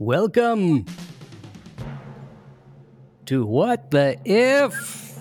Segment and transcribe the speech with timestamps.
[0.00, 0.86] Welcome
[3.26, 5.18] to What the If?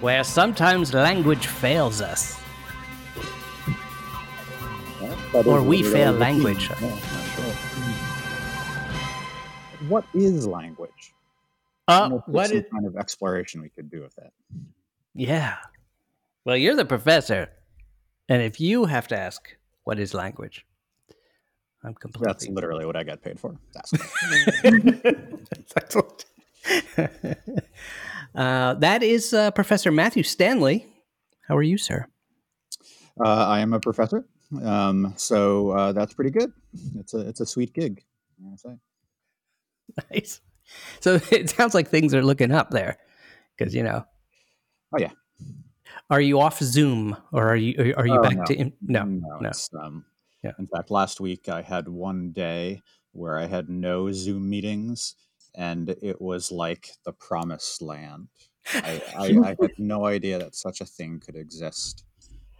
[0.00, 2.40] Where sometimes language fails us.
[5.32, 6.62] Or we fail language.
[6.62, 6.76] Sure.
[9.86, 11.14] What is language?
[11.86, 14.32] Uh, wonder if there's what some kind of exploration we could do with that?
[15.14, 15.58] Yeah.
[16.44, 17.50] Well, you're the professor.
[18.28, 20.66] And if you have to ask, what is language?
[21.84, 22.26] I'm completely.
[22.26, 23.56] That's literally what I got paid for.
[23.72, 23.92] That's
[25.76, 26.24] excellent.
[28.34, 30.86] uh, that is uh, Professor Matthew Stanley.
[31.46, 32.06] How are you, sir?
[33.24, 34.24] uh, I am a professor,
[34.62, 36.52] um, so uh, that's pretty good.
[36.98, 38.04] It's a it's a sweet gig.
[38.38, 38.78] I wanna say.
[40.12, 40.40] Nice.
[41.00, 42.98] So it sounds like things are looking up there,
[43.56, 44.04] because you know.
[44.92, 45.10] Oh, yeah.
[46.10, 48.44] Are you off Zoom, or are you are you Oh, back no.
[48.44, 49.04] to in, no?
[49.04, 49.38] no.
[49.40, 49.50] no.
[49.80, 50.04] Um,
[50.42, 50.52] Yeah.
[50.58, 52.80] In fact, last week I had one day
[53.12, 55.16] where I had no Zoom meetings,
[55.54, 58.28] and it was like the promised land.
[58.74, 62.04] I, I, I had no idea that such a thing could exist.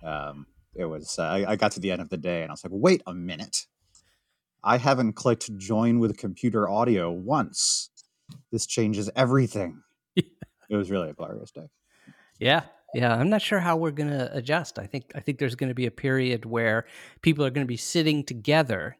[0.02, 1.18] Um, it was.
[1.18, 3.02] Uh, I, I got to the end of the day, and I was like, "Wait
[3.06, 3.66] a minute!
[4.62, 7.90] I haven't clicked join with computer audio once.
[8.52, 9.82] This changes everything."
[10.16, 11.68] it was really a glorious day.
[12.38, 12.62] Yeah,
[12.94, 13.14] yeah.
[13.14, 14.78] I'm not sure how we're going to adjust.
[14.78, 16.86] I think I think there's going to be a period where
[17.22, 18.96] people are going to be sitting together,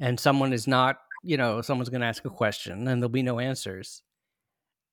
[0.00, 0.98] and someone is not.
[1.22, 4.02] You know, someone's going to ask a question, and there'll be no answers,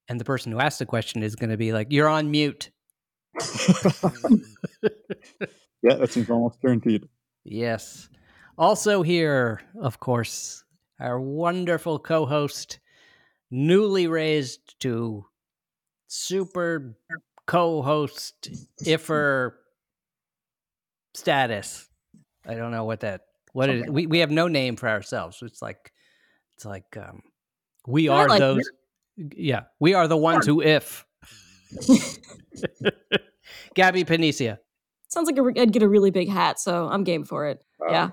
[0.07, 2.71] and the person who asked the question is going to be like, "You're on mute."
[5.81, 7.07] yeah, that seems almost guaranteed.
[7.43, 8.09] Yes.
[8.57, 10.63] Also here, of course,
[10.99, 12.79] our wonderful co-host,
[13.49, 15.25] newly raised to
[16.07, 16.95] super
[17.47, 18.49] co-host
[18.83, 19.51] ifer
[21.13, 21.87] status.
[22.45, 23.21] I don't know what that
[23.53, 23.79] what it is.
[23.81, 25.39] Something We we have no name for ourselves.
[25.41, 25.91] It's like
[26.55, 27.21] it's like um
[27.87, 28.41] we I are like it.
[28.41, 28.69] those
[29.35, 31.05] yeah, we are the ones who if
[33.75, 34.57] Gabby Panicia.
[35.09, 37.63] Sounds like a- I'd get a really big hat, so I'm game for it.
[37.89, 38.09] Yeah.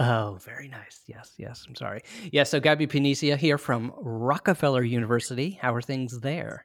[0.00, 1.02] Oh, very nice.
[1.06, 1.64] Yes, yes.
[1.68, 2.00] I'm sorry.
[2.32, 5.58] Yeah, so Gabby Panicia here from Rockefeller University.
[5.60, 6.64] How are things there?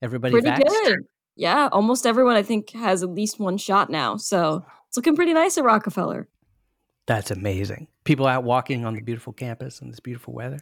[0.00, 0.68] Everybody Pretty vaxxed?
[0.84, 0.98] good.
[1.36, 5.32] Yeah, almost everyone I think has at least one shot now, so it's looking pretty
[5.32, 6.28] nice at Rockefeller.
[7.06, 7.88] That's amazing.
[8.04, 10.60] People out walking on the beautiful campus in this beautiful weather.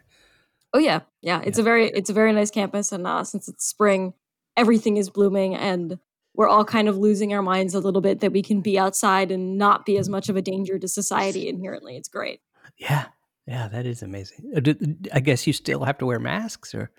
[0.73, 1.43] Oh yeah, yeah.
[1.45, 4.15] It's a very it's a very nice campus, and uh, since it's spring,
[4.57, 5.99] everything is blooming, and
[6.35, 9.33] we're all kind of losing our minds a little bit that we can be outside
[9.33, 11.97] and not be as much of a danger to society inherently.
[11.97, 12.41] It's great.
[12.77, 13.07] Yeah,
[13.47, 14.53] yeah, that is amazing.
[14.57, 14.73] Uh,
[15.13, 16.93] I guess you still have to wear masks, or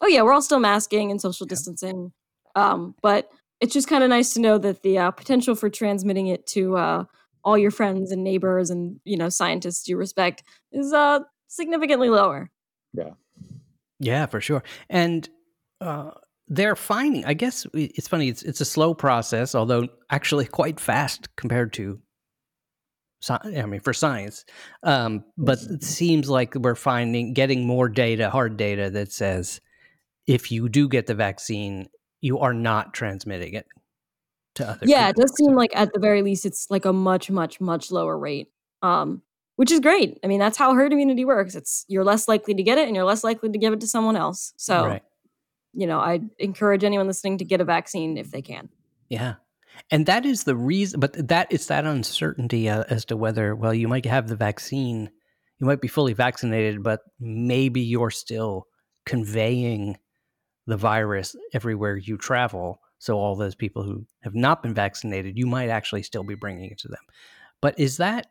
[0.00, 2.12] Oh yeah, we're all still masking and social distancing,
[2.58, 3.30] um, but
[3.60, 6.76] it's just kind of nice to know that the uh, potential for transmitting it to
[6.76, 7.04] uh,
[7.44, 10.42] all your friends and neighbors and you know scientists you respect
[10.72, 12.50] is uh, significantly lower.
[12.92, 13.10] yeah,
[14.00, 14.62] yeah, for sure.
[14.90, 15.28] And
[15.80, 16.10] uh,
[16.48, 17.24] they're finding.
[17.24, 18.28] I guess it's funny.
[18.28, 22.00] It's it's a slow process, although actually quite fast compared to.
[23.30, 24.44] I mean, for science,
[24.84, 29.60] um, but it seems like we're finding getting more data, hard data that says
[30.28, 31.88] if you do get the vaccine,
[32.20, 33.66] you are not transmitting it
[34.56, 34.86] to other.
[34.86, 37.90] Yeah, it does seem like at the very least it's like a much, much, much
[37.90, 38.48] lower rate.
[38.82, 39.22] Um,
[39.58, 40.20] which is great.
[40.22, 41.56] I mean, that's how herd immunity works.
[41.56, 43.88] It's you're less likely to get it and you're less likely to give it to
[43.88, 44.52] someone else.
[44.56, 45.02] So, right.
[45.74, 48.68] you know, I encourage anyone listening to get a vaccine if they can.
[49.08, 49.34] Yeah.
[49.90, 53.74] And that is the reason, but that it's that uncertainty uh, as to whether, well,
[53.74, 55.10] you might have the vaccine,
[55.58, 58.68] you might be fully vaccinated, but maybe you're still
[59.06, 59.96] conveying
[60.68, 62.80] the virus everywhere you travel.
[62.98, 66.70] So all those people who have not been vaccinated, you might actually still be bringing
[66.70, 67.00] it to them.
[67.60, 68.26] But is that,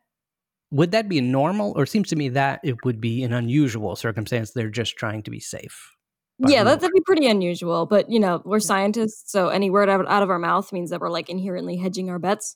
[0.71, 1.73] would that be normal?
[1.75, 4.51] Or it seems to me that it would be an unusual circumstance.
[4.51, 5.93] They're just trying to be safe.
[6.39, 7.87] Yeah, that, that'd be pretty unusual.
[7.87, 11.01] But you know, we're scientists, so any word out, out of our mouth means that
[11.01, 12.55] we're like inherently hedging our bets.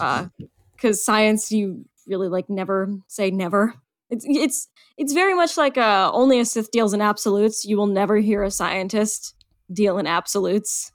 [0.00, 0.26] Uh,
[0.72, 3.74] because science, you really like never say never.
[4.14, 7.64] It's it's it's very much like uh, only a Sith deals in absolutes.
[7.64, 9.34] You will never hear a scientist
[9.72, 10.92] deal in absolutes.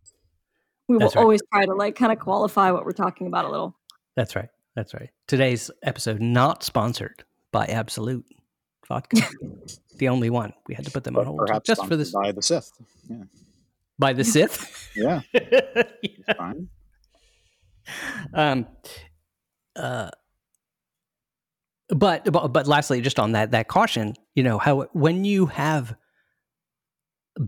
[0.87, 1.17] We will right.
[1.17, 3.75] always try to like kind of qualify what we're talking about a little.
[4.15, 4.49] That's right.
[4.75, 5.09] That's right.
[5.27, 8.25] Today's episode not sponsored by Absolut
[8.87, 9.21] Vodka.
[9.97, 10.53] the only one.
[10.67, 12.71] We had to put them on hold perhaps just for this by the Sith.
[13.09, 13.23] Yeah,
[13.99, 14.89] by the Sith.
[14.95, 15.83] yeah, Yeah.
[16.37, 16.69] fine.
[18.33, 18.67] Um
[19.75, 20.09] uh
[21.89, 25.95] but, but but lastly just on that that caution, you know, how when you have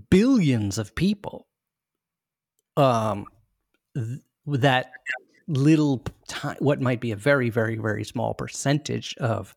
[0.09, 1.47] billions of people
[2.77, 3.25] um
[3.95, 4.91] th- that
[5.47, 9.55] little time, what might be a very, very, very small percentage of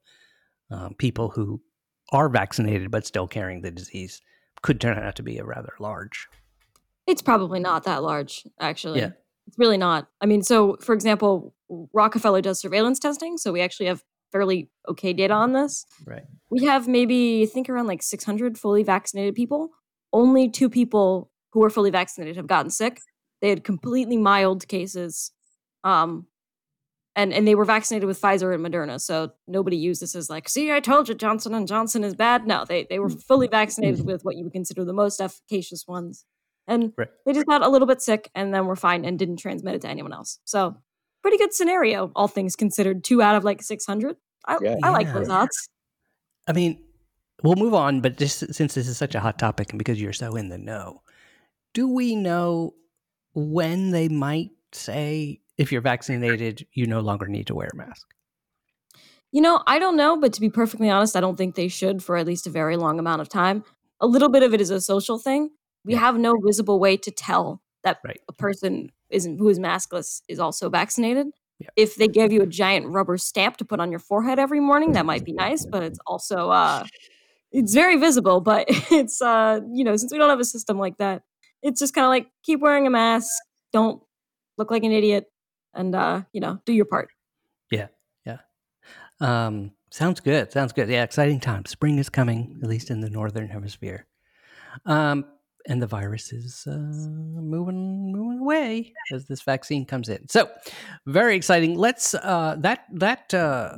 [0.70, 1.60] um, people who
[2.12, 4.20] are vaccinated but still carrying the disease
[4.62, 6.26] could turn out to be a rather large.
[7.06, 9.00] It's probably not that large, actually.
[9.00, 9.10] Yeah.
[9.46, 10.08] It's really not.
[10.20, 11.54] I mean, so for example,
[11.92, 14.02] Rockefeller does surveillance testing, so we actually have
[14.34, 15.86] fairly okay data on this.
[16.04, 16.25] Right.
[16.50, 19.70] We have maybe I think around like 600 fully vaccinated people.
[20.12, 23.00] Only two people who were fully vaccinated have gotten sick.
[23.40, 25.31] They had completely mild cases.
[25.84, 26.26] Um
[27.14, 30.48] and and they were vaccinated with Pfizer and Moderna, so nobody used this as like,
[30.48, 34.04] "See, I told you Johnson and Johnson is bad." No, they they were fully vaccinated
[34.04, 36.25] with what you would consider the most efficacious ones,
[36.66, 37.06] and Right.
[37.25, 39.82] they just got a little bit sick and then were fine and didn't transmit it
[39.82, 40.40] to anyone else.
[40.44, 40.75] So,
[41.25, 43.03] pretty good scenario, all things considered.
[43.03, 44.17] Two out of like six hundred.
[44.47, 44.76] I, Yeah.
[44.82, 45.12] I like Yeah.
[45.15, 45.69] those odds.
[46.47, 46.85] I mean,
[47.43, 50.12] we'll move on, but just since this is such a hot topic and because you're
[50.12, 51.00] so in the know,
[51.73, 52.75] do we know
[53.32, 58.06] when they might say if you're vaccinated, you no longer need to wear a mask?
[59.32, 62.05] You know, I don't know, but to be perfectly honest, I don't think they should
[62.05, 63.65] for at least a very long amount of time.
[64.00, 65.50] A little bit of it is a social thing.
[65.87, 66.00] We Yeah.
[66.00, 68.20] have no visible way to tell that Right.
[68.29, 71.28] a person isn't who is maskless is also vaccinated.
[71.61, 71.69] Yeah.
[71.76, 74.93] If they gave you a giant rubber stamp to put on your forehead every morning,
[74.93, 76.84] that might be nice, but it's also uh
[77.52, 80.96] it's very visible, but it's uh you know, since we don't have a system like
[80.99, 81.22] that,
[81.62, 83.31] it's just kind of like keep wearing a mask,
[83.72, 84.02] don't
[84.58, 85.26] look like an idiot
[85.75, 87.08] and uh, you know, do your part.
[87.70, 87.88] Yeah,
[88.25, 88.38] yeah.
[89.20, 90.52] Um, sounds good.
[90.52, 90.88] Sounds good.
[90.88, 91.64] Yeah, exciting time.
[91.67, 94.06] Spring is coming, at least in the northern hemisphere.
[94.87, 95.25] Um,
[95.66, 100.28] and the virus is uh, moving moving away as this vaccine comes in.
[100.28, 100.50] So,
[101.06, 101.76] very exciting.
[101.76, 103.76] Let's uh, that that uh,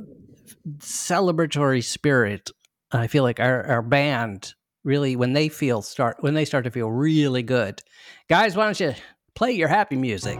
[0.79, 2.51] celebratory spirit.
[2.91, 4.53] I feel like our our band
[4.83, 7.81] really when they feel start when they start to feel really good,
[8.29, 8.55] guys.
[8.55, 8.93] Why don't you
[9.35, 10.39] play your happy music?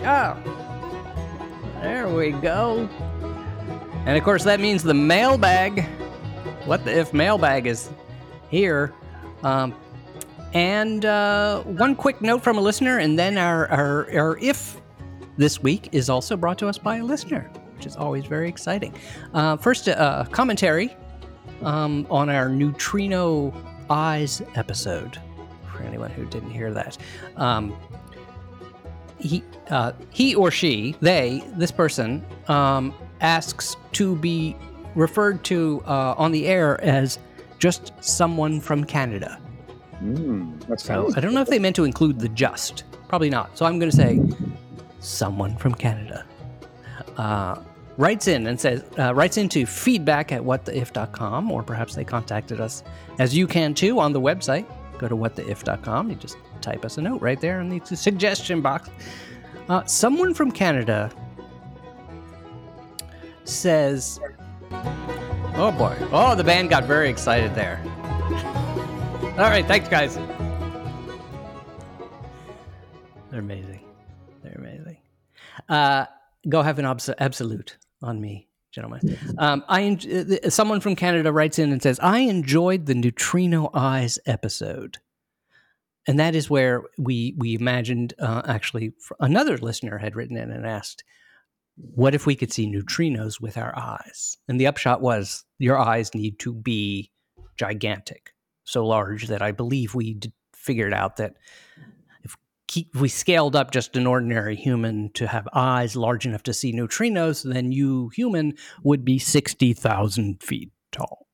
[0.00, 0.36] Oh,
[1.80, 2.88] there we go.
[4.06, 5.84] And of course, that means the mailbag.
[6.66, 7.90] What the if mailbag is
[8.50, 8.92] here?
[9.42, 9.74] Um,
[10.54, 14.80] and uh, one quick note from a listener, and then our, our, our if
[15.36, 18.94] this week is also brought to us by a listener, which is always very exciting.
[19.34, 20.96] Uh, first, uh, commentary
[21.62, 23.52] um, on our Neutrino
[23.90, 25.18] Eyes episode,
[25.72, 26.96] for anyone who didn't hear that.
[27.36, 27.76] Um,
[29.18, 34.56] he, uh, he or she, they, this person, um, asks to be
[34.94, 37.18] referred to uh, on the air as
[37.58, 39.40] just someone from Canada.
[40.04, 42.84] Mm, that's So I don't know if they meant to include the just.
[43.08, 43.56] Probably not.
[43.56, 44.20] So I'm going to say
[45.00, 46.26] someone from Canada.
[47.16, 47.60] Uh,
[47.96, 52.82] writes in and says, uh, writes into feedback at whattheif.com, or perhaps they contacted us
[53.18, 54.66] as you can too on the website.
[54.98, 56.10] Go to whattheif.com.
[56.10, 58.90] You just type us a note right there in the suggestion box.
[59.68, 61.10] Uh, someone from Canada
[63.44, 64.20] says,
[65.56, 65.96] Oh boy.
[66.12, 67.80] Oh, the band got very excited there.
[69.36, 70.14] All right, thanks, guys.
[73.30, 73.80] They're amazing.
[74.44, 74.98] They're amazing.
[75.68, 76.06] Uh,
[76.48, 79.18] go have an obs- absolute on me, gentlemen.
[79.38, 83.70] Um, I en- uh, someone from Canada writes in and says, "I enjoyed the Neutrino
[83.74, 84.98] Eyes episode."
[86.06, 90.64] And that is where we we imagined uh, actually another listener had written in and
[90.64, 91.02] asked,
[91.76, 96.14] "What if we could see neutrinos with our eyes?" And the upshot was, your eyes
[96.14, 97.10] need to be
[97.56, 98.33] gigantic,
[98.64, 100.18] so large that I believe we
[100.54, 101.34] figured out that
[102.24, 102.36] if
[102.94, 107.44] we scaled up just an ordinary human to have eyes large enough to see neutrinos,
[107.44, 111.28] then you human would be sixty thousand feet tall,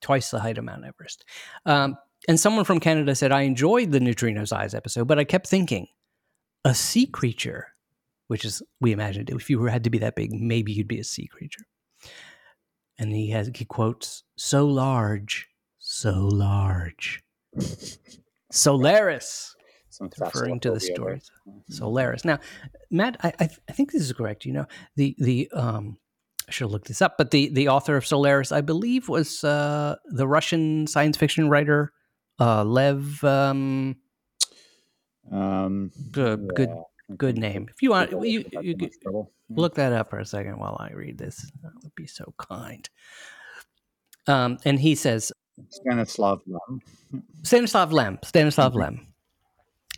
[0.00, 1.24] twice the height of Mount Everest.
[1.66, 5.46] Um, and someone from Canada said, I enjoyed the Neutrinos Eyes episode, but I kept
[5.46, 5.86] thinking,
[6.64, 7.68] a sea creature,
[8.26, 11.04] which is, we imagined, if you had to be that big, maybe you'd be a
[11.04, 11.64] sea creature.
[12.98, 15.48] And he has, he quotes, so large,
[15.90, 17.22] so large.
[18.52, 19.54] Solaris,
[20.20, 20.94] referring to the there.
[20.94, 21.30] stories.
[21.70, 22.24] Solaris.
[22.24, 22.38] Now,
[22.90, 24.44] Matt, I, I, I think this is correct.
[24.44, 24.66] You know,
[24.96, 25.96] the, the, um,
[26.46, 29.42] I should have looked this up, but the, the author of Solaris, I believe, was
[29.44, 31.92] uh, the Russian science fiction writer
[32.38, 33.24] uh, Lev.
[33.24, 33.96] Um,
[35.30, 37.68] Um, good, good, yeah, I good name.
[37.70, 39.32] If you want, you, you too much could trouble.
[39.48, 39.54] Yeah.
[39.60, 41.50] look that up for a second while I read this.
[41.62, 42.88] That would be so kind.
[44.26, 45.32] Um, and he says,
[45.70, 46.80] Stanislav Lem.
[47.42, 48.18] Stanislav Lem.
[48.24, 48.74] Stanislav.
[48.74, 49.06] Lem.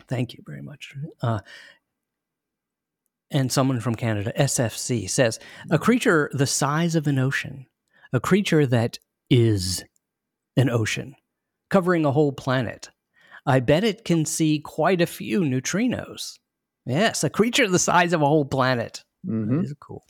[0.07, 0.95] Thank you very much.
[1.21, 1.39] Uh,
[3.31, 5.39] and someone from Canada, SFC, says
[5.69, 7.65] a creature the size of an ocean,
[8.11, 8.99] a creature that
[9.29, 9.83] is
[10.57, 11.15] an ocean,
[11.69, 12.89] covering a whole planet.
[13.45, 16.39] I bet it can see quite a few neutrinos.
[16.85, 19.03] Yes, a creature the size of a whole planet.
[19.25, 19.61] Mm-hmm.
[19.61, 20.03] Is cool.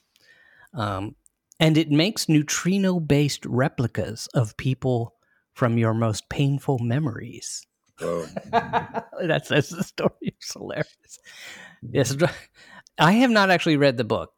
[0.73, 1.15] Um,
[1.59, 5.13] and it makes neutrino based replicas of people
[5.61, 7.67] from your most painful memories.
[7.99, 8.25] Whoa.
[8.51, 10.09] that's, that's the story.
[10.21, 11.19] It's hilarious.
[11.91, 12.15] Yes,
[12.97, 14.31] I have not actually read the book.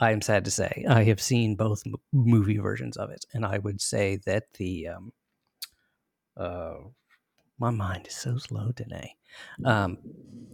[0.00, 0.86] I am sad to say.
[0.88, 4.88] I have seen both m- movie versions of it, and I would say that the
[4.88, 5.12] um,
[6.34, 6.76] uh,
[7.58, 9.16] my mind is so slow today.
[9.66, 9.98] Um,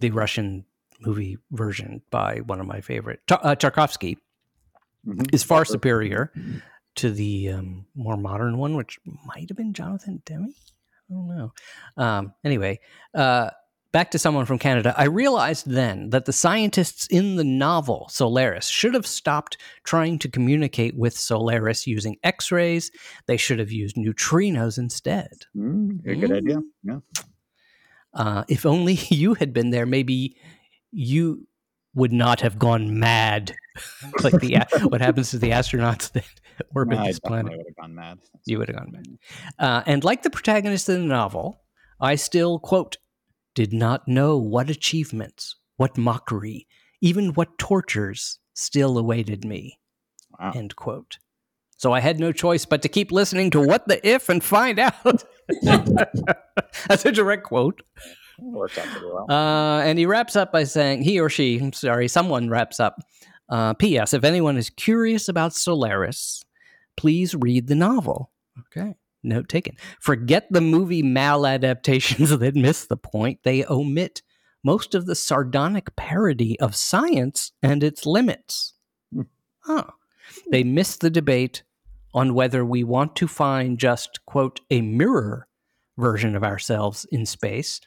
[0.01, 0.65] the Russian
[1.03, 4.17] movie version by one of my favorite Tar- uh, Tarkovsky
[5.07, 5.33] Mhm.
[5.33, 6.33] is far superior
[6.97, 10.55] to the um, more modern one, which might have been Jonathan Demme.
[11.11, 11.53] I don't know.
[11.97, 12.81] Um, anyway,
[13.15, 13.51] uh,
[13.93, 14.95] back to someone from Canada.
[14.97, 20.29] I realized then that the scientists in the novel Solaris should have stopped trying to
[20.29, 22.91] communicate with Solaris using X rays.
[23.27, 25.47] They should have used neutrinos instead.
[25.57, 26.61] Mm, a good idea.
[26.83, 26.99] Yeah.
[28.15, 30.37] Uh, if only you had been there, maybe
[30.93, 31.47] you
[31.95, 33.55] would not have gone mad
[34.23, 36.25] like the what happens to the astronauts that
[36.75, 37.53] orbit I this planet.
[37.57, 38.19] would have gone mad.
[38.47, 39.07] You would have gone mad.
[39.59, 41.63] Uh, and like the protagonist in the novel,
[42.01, 42.97] I still, quote,
[43.55, 46.67] did not know what achievements, what mockery,
[47.01, 49.79] even what tortures still awaited me,
[50.39, 50.53] Wow.
[50.55, 51.19] end quote.
[51.77, 54.79] So I had no choice but to keep listening to What the If and find
[54.79, 55.25] out.
[55.63, 57.83] That's a direct quote.
[58.43, 59.27] Worked out pretty well.
[59.31, 63.01] Uh, and he wraps up by saying, he or she, I'm sorry, someone wraps up.
[63.49, 64.15] Uh, P.S.
[64.15, 66.45] If anyone is curious about Solaris,
[66.97, 68.31] please read the novel.
[68.59, 68.95] Okay.
[69.23, 69.77] Note taken.
[70.01, 73.41] Forget the movie maladaptations that miss the point.
[73.43, 74.23] They omit
[74.63, 78.75] most of the sardonic parody of science and its limits.
[79.13, 79.23] Hmm.
[79.61, 79.85] Huh.
[80.51, 81.65] They miss the debate
[82.15, 85.49] on whether we want to find just, quote, a mirror
[85.99, 87.81] version of ourselves in space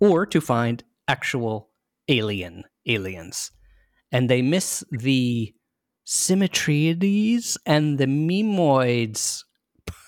[0.00, 1.70] or to find actual
[2.08, 3.50] alien aliens.
[4.12, 5.52] And they miss the
[6.06, 9.44] symmetriads and the mimoids.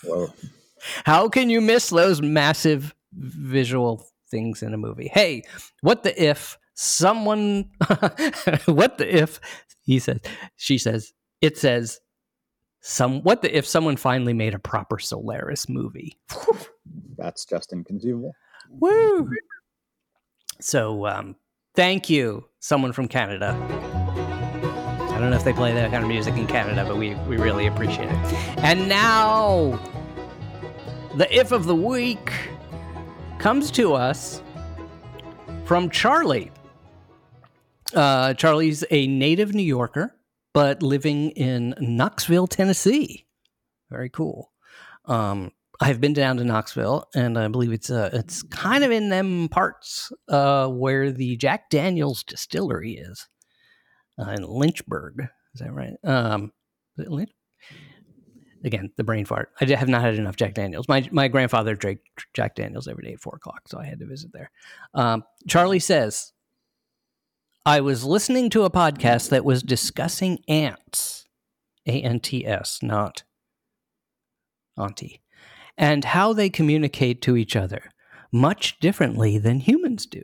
[0.05, 0.33] Whoa.
[1.05, 5.11] How can you miss those massive visual things in a movie?
[5.13, 5.43] Hey,
[5.81, 7.71] what the if someone,
[8.67, 9.41] what the if,
[9.83, 10.21] he says,
[10.57, 12.01] she says, it says,
[12.81, 16.19] some, what the if someone finally made a proper Solaris movie?
[17.17, 18.35] That's just inconceivable.
[18.71, 19.29] Woo!
[20.61, 21.37] So, um,
[21.75, 23.57] thank you, someone from Canada.
[25.11, 27.37] I don't know if they play that kind of music in Canada, but we, we
[27.37, 28.35] really appreciate it.
[28.59, 29.81] And now,
[31.17, 32.33] the if of the week
[33.39, 34.43] comes to us
[35.65, 36.51] from Charlie.
[37.95, 40.15] Uh, Charlie's a native New Yorker,
[40.55, 43.27] but living in Knoxville, Tennessee.
[43.91, 44.53] Very cool.
[45.05, 49.11] Um, I've been down to Knoxville, and I believe it's uh, it's kind of in
[49.11, 53.29] them parts uh, where the Jack Daniels distillery is
[54.19, 55.29] uh, in Lynchburg.
[55.55, 55.95] Is that right?
[56.03, 56.53] Um,
[56.97, 57.31] is it Lynch?
[58.65, 59.51] Again, the brain fart.
[59.61, 60.89] I have not had enough Jack Daniels.
[60.89, 62.01] My my grandfather drank
[62.35, 64.51] Jack Daniels every day at four o'clock, so I had to visit there.
[64.95, 66.33] Um, Charlie says,
[67.65, 71.29] I was listening to a podcast that was discussing ants,
[71.87, 73.23] A N T S, not
[74.77, 75.23] auntie,
[75.79, 77.91] and how they communicate to each other
[78.33, 80.23] much differently than humans do.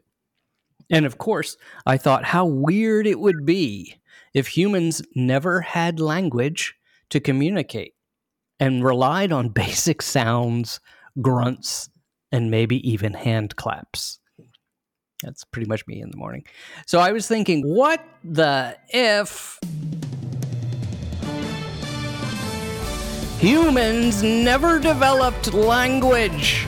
[0.91, 1.57] And of course,
[1.87, 3.97] I thought how weird it would be
[4.35, 6.75] if humans never had language
[7.11, 7.95] to communicate
[8.61, 10.81] and relied on basic sounds,
[11.23, 11.89] grunts,
[12.33, 14.19] and maybe even hand claps.
[15.23, 16.45] That's pretty much me in the morning.
[16.87, 19.59] So I was thinking, what the if
[23.45, 26.67] humans never developed language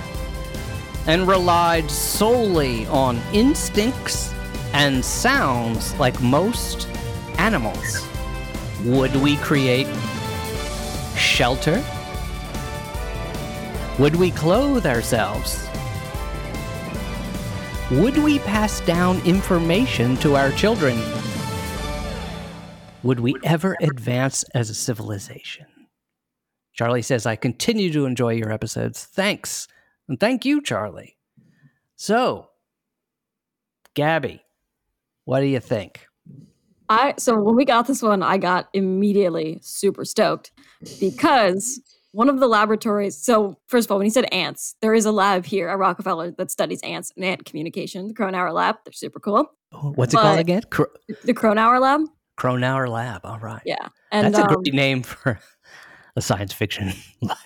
[1.07, 4.35] and relied solely on instincts
[4.75, 6.87] and sounds like most
[7.39, 8.07] animals?
[8.85, 9.87] Would we create
[11.17, 11.83] shelter?
[13.99, 15.67] Would we clothe ourselves?
[17.91, 21.01] Would we pass down information to our children?
[23.03, 25.65] Would we ever advance as a civilization?
[26.77, 29.05] Charlie says, I continue to enjoy your episodes.
[29.05, 29.67] Thanks.
[30.09, 31.17] And thank you, Charlie.
[31.97, 32.51] So,
[33.95, 34.45] Gabby,
[35.25, 36.07] what do you think?
[36.89, 40.53] I so when we got this one, I got immediately super stoked
[41.01, 41.81] because
[42.13, 43.17] one of the laboratories.
[43.17, 46.31] So first of all, when he said ants, there is a lab here at Rockefeller
[46.33, 48.07] that studies ants and ant communication.
[48.07, 48.77] The Kronauer Lab.
[48.85, 49.51] They're super cool.
[49.73, 50.63] What's it called again?
[50.71, 50.87] Cro-
[51.25, 52.03] The Kronauer Lab.
[52.39, 53.23] Kronauer Lab.
[53.25, 53.63] All right.
[53.65, 55.41] Yeah, and That's a um, great name for
[56.17, 57.39] a science fiction lab.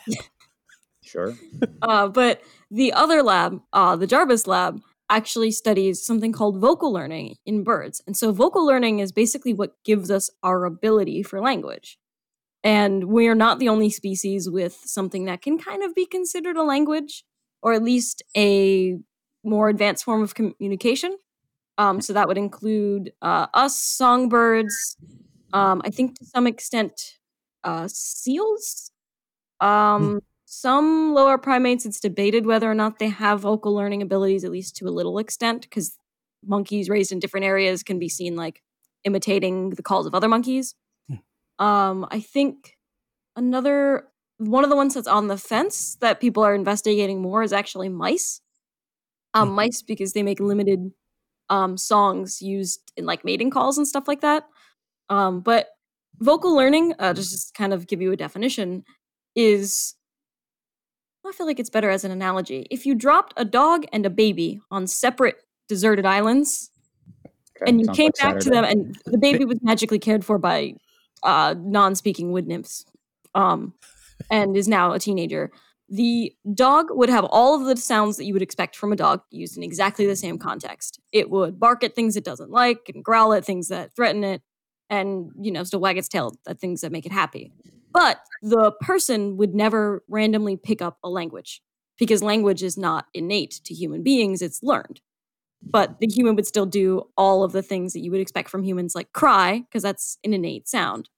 [1.03, 1.35] Sure.
[1.83, 7.35] uh, but the other lab, uh, the Jarvis Lab, actually studies something called vocal learning
[7.45, 8.01] in birds.
[8.07, 11.99] And so vocal learning is basically what gives us our ability for language.
[12.63, 16.57] And we are not the only species with something that can kind of be considered
[16.57, 17.25] a language,
[17.61, 18.99] or at least a
[19.43, 21.17] more advanced form of communication.
[21.77, 24.97] Um, so that would include uh, us, songbirds,
[25.53, 27.19] um, I think to some extent,
[27.65, 28.91] uh, seals.
[29.61, 30.19] Um, hmm.
[30.47, 34.75] Some lower primates, it's debated whether or not they have vocal learning abilities, at least
[34.77, 35.97] to a little extent, because
[36.45, 38.63] monkeys raised in different areas can be seen like
[39.05, 40.75] imitating the calls of other monkeys.
[41.09, 41.65] Hmm.
[41.65, 42.77] Um, I think
[43.37, 47.53] another one of the ones that's on the fence that people are investigating more is
[47.53, 48.41] actually mice.
[49.35, 49.55] Um, hmm.
[49.55, 50.91] mice because they make limited
[51.51, 54.49] um, songs used in like mating calls and stuff like that.
[55.11, 55.69] Um, but
[56.21, 58.85] vocal learning, uh, just kind of give you a definition,
[59.35, 59.95] is
[61.27, 62.67] I feel like it's better as an analogy.
[62.71, 65.37] If you dropped a dog and a baby on separate
[65.69, 66.71] deserted islands,
[67.25, 68.45] okay, and you came like back Saturday.
[68.45, 70.75] to them, and the baby was magically cared for by
[71.23, 72.85] uh, non-speaking wood nymphs,
[73.35, 73.75] um,
[74.31, 75.51] and is now a teenager.
[75.89, 79.23] The dog would have all of the sounds that you would expect from a dog
[79.31, 81.01] used in exactly the same context.
[81.13, 84.41] It would bark at things it doesn't like and growl at things that threaten it,
[84.91, 87.53] and you know still wag its tail at things that make it happy.
[87.93, 91.63] But the person would never randomly pick up a language
[91.99, 95.01] because language is not innate to human beings it's learned.
[95.63, 98.63] But the human would still do all of the things that you would expect from
[98.63, 101.09] humans like cry because that's an innate sound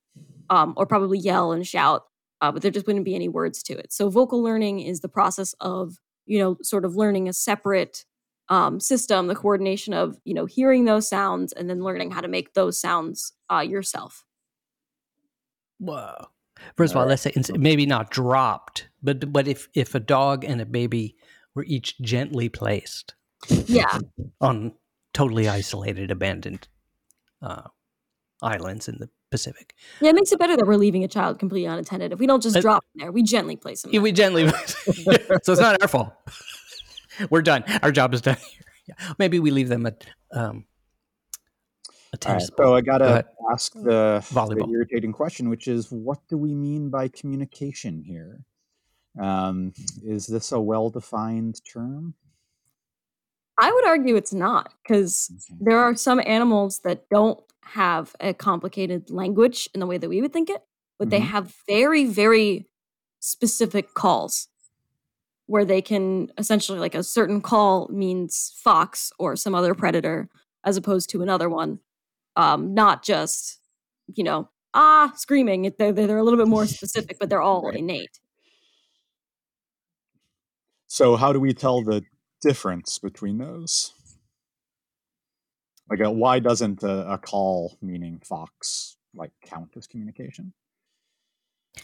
[0.51, 2.05] um, or probably yell and shout
[2.43, 3.93] uh, but there just wouldn't be any words to it.
[3.93, 8.05] So vocal learning is the process of you know sort of learning a separate
[8.49, 12.29] um, system, the coordination of you know hearing those sounds and then learning how to
[12.29, 14.25] make those sounds uh, yourself.
[15.79, 16.27] Whoa!
[16.77, 20.61] First of all, let's say maybe not dropped, but but if if a dog and
[20.61, 21.17] a baby
[21.55, 23.15] were each gently placed,
[23.67, 23.99] yeah,
[24.41, 24.73] on
[25.15, 26.69] totally isolated, abandoned
[27.41, 27.69] uh,
[28.43, 29.75] islands in the Pacific.
[30.01, 32.13] Yeah, it makes it better that we're leaving a child completely unattended.
[32.13, 33.91] If we don't just uh, drop them there, we gently place them.
[33.91, 34.01] There.
[34.01, 36.13] We gently, so it's not our fault.
[37.31, 37.65] We're done.
[37.83, 38.37] Our job is done.
[38.87, 38.95] yeah.
[39.19, 40.65] Maybe we leave them at um,
[42.13, 42.51] a tennis.
[42.59, 46.55] Right, so I gotta Go ask the, the, irritating question, which is, what do we
[46.55, 48.45] mean by communication here?
[49.21, 49.73] Um,
[50.03, 52.15] is this a well-defined term?
[53.59, 55.59] I would argue it's not, because okay.
[55.61, 60.21] there are some animals that don't have a complicated language in the way that we
[60.23, 60.63] would think it,
[60.99, 61.11] but mm-hmm.
[61.11, 62.67] they have very, very
[63.21, 64.49] specific calls
[65.53, 70.27] where they can essentially like a certain call means fox or some other predator
[70.65, 71.79] as opposed to another one.
[72.37, 73.59] Um not just
[74.15, 75.71] you know ah screaming.
[75.79, 77.77] They're, they're a little bit more specific but they're all right.
[77.77, 78.19] innate.
[80.87, 82.03] So how do we tell the
[82.41, 83.93] difference between those?
[85.91, 90.55] Like a, why doesn't a, a call meaning fox like count as communication?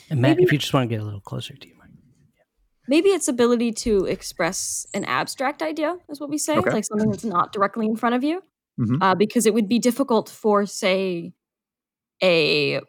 [0.09, 0.45] And matt Maybe.
[0.45, 1.75] if you just want to get a little closer to you.
[1.75, 1.78] Mike
[2.89, 6.71] maybe its ability to express an abstract idea is what we say okay.
[6.71, 8.43] like something that's not directly in front of you
[8.81, 9.01] mm-hmm.
[9.01, 11.33] uh, because it would be difficult for say
[12.23, 12.81] a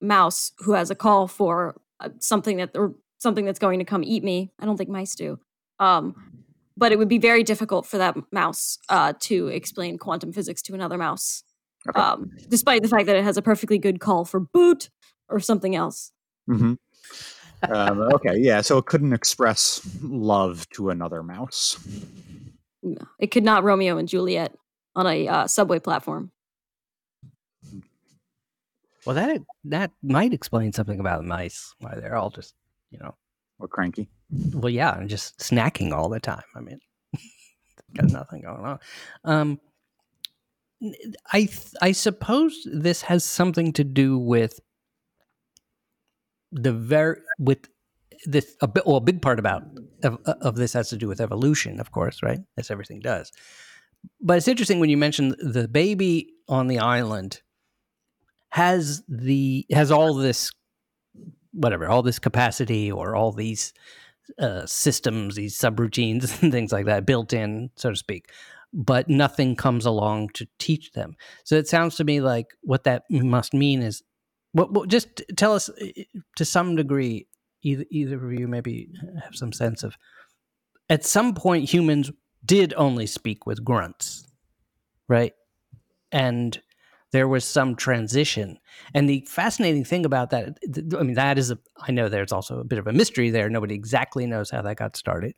[0.00, 4.02] mouse who has a call for uh, something that or something that's going to come
[4.02, 5.38] eat me i don't think mice do
[5.80, 6.42] um,
[6.76, 10.74] but it would be very difficult for that mouse uh, to explain quantum physics to
[10.74, 11.42] another mouse
[11.88, 12.00] okay.
[12.00, 14.88] um, despite the fact that it has a perfectly good call for boot
[15.28, 16.12] or something else
[16.48, 16.74] mm-hmm
[17.68, 18.60] um, okay, yeah.
[18.60, 21.78] So it couldn't express love to another mouse.
[22.82, 24.54] No, it could not Romeo and Juliet
[24.94, 26.30] on a uh, subway platform.
[29.06, 31.74] Well, that that might explain something about mice.
[31.78, 32.54] Why they're all just
[32.90, 33.14] you know,
[33.58, 34.08] or cranky.
[34.52, 36.42] Well, yeah, and just snacking all the time.
[36.54, 36.80] I mean,
[37.94, 38.78] got nothing going on.
[39.24, 39.60] Um,
[41.32, 41.48] I
[41.80, 44.60] I suppose this has something to do with
[46.52, 47.68] the very with
[48.24, 49.62] this a bit well a big part about
[50.02, 52.40] of, of this has to do with evolution of course right?
[52.56, 53.32] As everything does.
[54.20, 57.42] But it's interesting when you mention the baby on the island
[58.50, 60.50] has the has all this
[61.52, 63.72] whatever all this capacity or all these
[64.38, 68.26] uh, systems these subroutines and things like that built in so to speak
[68.72, 71.16] but nothing comes along to teach them.
[71.44, 74.02] So it sounds to me like what that must mean is
[74.54, 75.70] well, well, just tell us
[76.36, 77.26] to some degree.
[77.62, 78.88] Either either of you maybe
[79.22, 79.96] have some sense of.
[80.88, 82.10] At some point, humans
[82.44, 84.26] did only speak with grunts,
[85.08, 85.34] right?
[86.12, 86.58] And
[87.12, 88.58] there was some transition.
[88.94, 90.58] And the fascinating thing about that,
[90.98, 91.58] I mean, that is a.
[91.76, 93.50] I know there's also a bit of a mystery there.
[93.50, 95.34] Nobody exactly knows how that got started.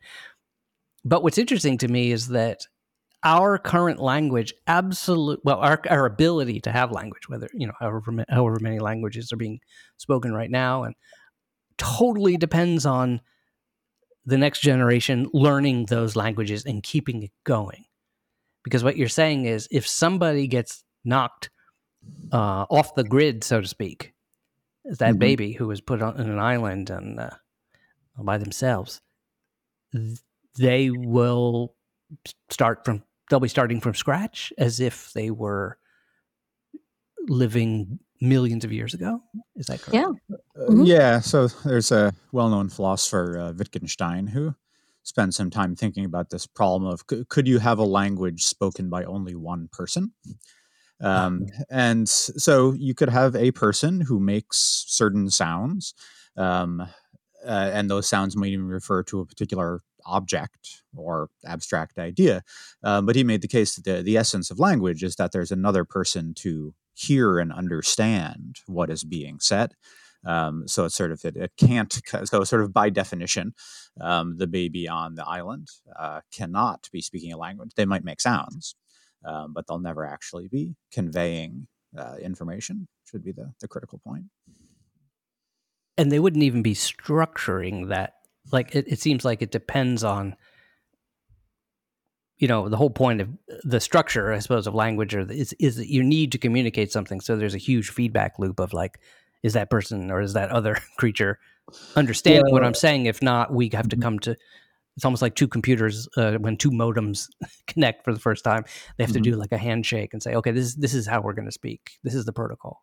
[1.04, 2.66] but what's interesting to me is that
[3.22, 8.02] our current language absolute well our, our ability to have language whether you know however
[8.28, 9.60] however many languages are being
[9.98, 10.94] spoken right now and
[11.76, 13.20] totally depends on
[14.24, 17.84] the next generation learning those languages and keeping it going
[18.64, 21.50] because what you're saying is if somebody gets knocked
[22.32, 24.12] uh, off the grid so to speak
[24.84, 25.18] that Mhm.
[25.18, 27.30] baby who was put on an island and uh,
[28.18, 29.00] by themselves
[29.92, 30.18] th-
[30.58, 31.74] they will
[32.50, 35.78] start from they'll be starting from scratch as if they were
[37.28, 39.22] living millions of years ago
[39.56, 40.36] is that correct Yeah.
[40.58, 40.86] Uh, Mhm.
[40.86, 44.54] Yeah, so there's a well-known philosopher, uh, Wittgenstein, who
[45.04, 48.90] spent some time thinking about this problem of c- could you have a language spoken
[48.90, 50.12] by only one person?
[51.00, 55.94] Um, and so you could have a person who makes certain sounds,
[56.36, 56.80] um,
[57.44, 62.42] uh, and those sounds might even refer to a particular object or abstract idea.
[62.82, 65.52] Um, but he made the case that the, the essence of language is that there's
[65.52, 69.74] another person to hear and understand what is being said.
[70.24, 73.54] Um, so it's sort of it, it can't so sort of by definition,
[74.00, 77.70] um, the baby on the island uh, cannot be speaking a language.
[77.74, 78.74] They might make sounds,
[79.24, 82.86] um, but they'll never actually be conveying uh, information.
[83.10, 84.24] Should be the the critical point.
[85.96, 88.14] and they wouldn't even be structuring that
[88.52, 90.36] like it, it seems like it depends on
[92.38, 93.28] you know the whole point of
[93.64, 96.90] the structure i suppose of language or the, is, is that you need to communicate
[96.90, 98.98] something so there's a huge feedback loop of like
[99.42, 101.38] is that person or is that other creature
[101.96, 102.68] understanding what Yeah.
[102.68, 104.02] i'm saying if not we have to Mhm.
[104.02, 104.36] come to
[104.96, 107.28] it's almost like two computers uh, when two modems
[107.66, 108.64] connect for the first time
[108.96, 109.14] they have Mhm.
[109.24, 111.46] to do like a handshake and say okay this is this is how we're going
[111.48, 112.82] to speak this is the protocol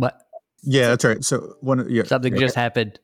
[0.00, 0.12] right?
[0.12, 0.22] but
[0.62, 1.24] Yeah, that's right.
[1.24, 2.40] So one of yeah, something yeah.
[2.40, 2.98] just happened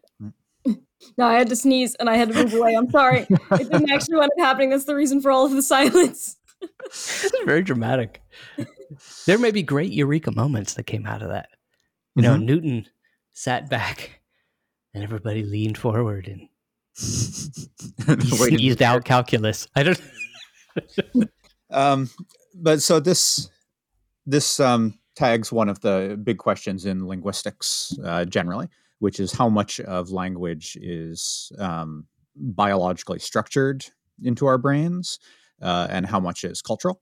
[1.19, 2.75] No, I had to sneeze and I had to move away.
[2.75, 3.27] I'm sorry.
[3.53, 4.71] It didn't actually wind up happening.
[4.71, 6.37] That's the reason for all of the silence.
[6.87, 8.23] It's very dramatic.
[9.27, 11.49] there may be great eureka moments that came out of that.
[12.15, 12.45] You know, Mhm.
[12.45, 12.87] Newton
[13.35, 14.21] sat back
[14.95, 16.49] and everybody leaned forward and
[18.23, 19.69] he sneezed out calculus.
[19.77, 20.01] I don't
[21.71, 22.09] Um,
[22.55, 23.51] but so this
[24.25, 29.49] this um, tags one of the big questions in linguistics uh, generally, which is how
[29.49, 33.85] much of language is um, biologically structured
[34.23, 35.19] into our brains,
[35.61, 37.01] uh, and how much is cultural.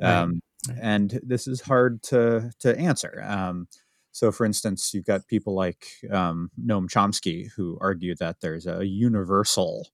[0.00, 0.78] Um, right.
[0.80, 3.22] And this is hard to to answer.
[3.26, 3.68] Um,
[4.12, 8.86] so, for instance, you've got people like um, Noam Chomsky who argue that there's a
[8.86, 9.88] universal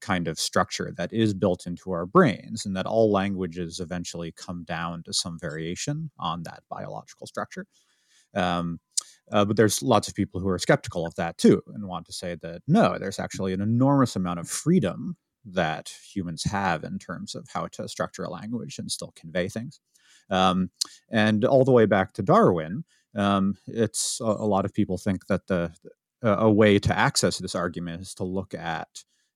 [0.00, 4.64] kind of structure that is built into our brains, and that all languages eventually come
[4.64, 7.66] down to some variation on that biological structure.
[8.34, 8.80] Um,
[9.32, 12.12] uh, but there's lots of people who are skeptical of that too, and want to
[12.12, 17.34] say that no, there's actually an enormous amount of freedom that humans have in terms
[17.34, 19.80] of how to structure a language and still convey things.
[20.28, 20.70] Um,
[21.10, 22.84] and all the way back to Darwin,
[23.16, 25.72] um, it's a, a lot of people think that the
[26.22, 28.88] a a way to access this argument is to look at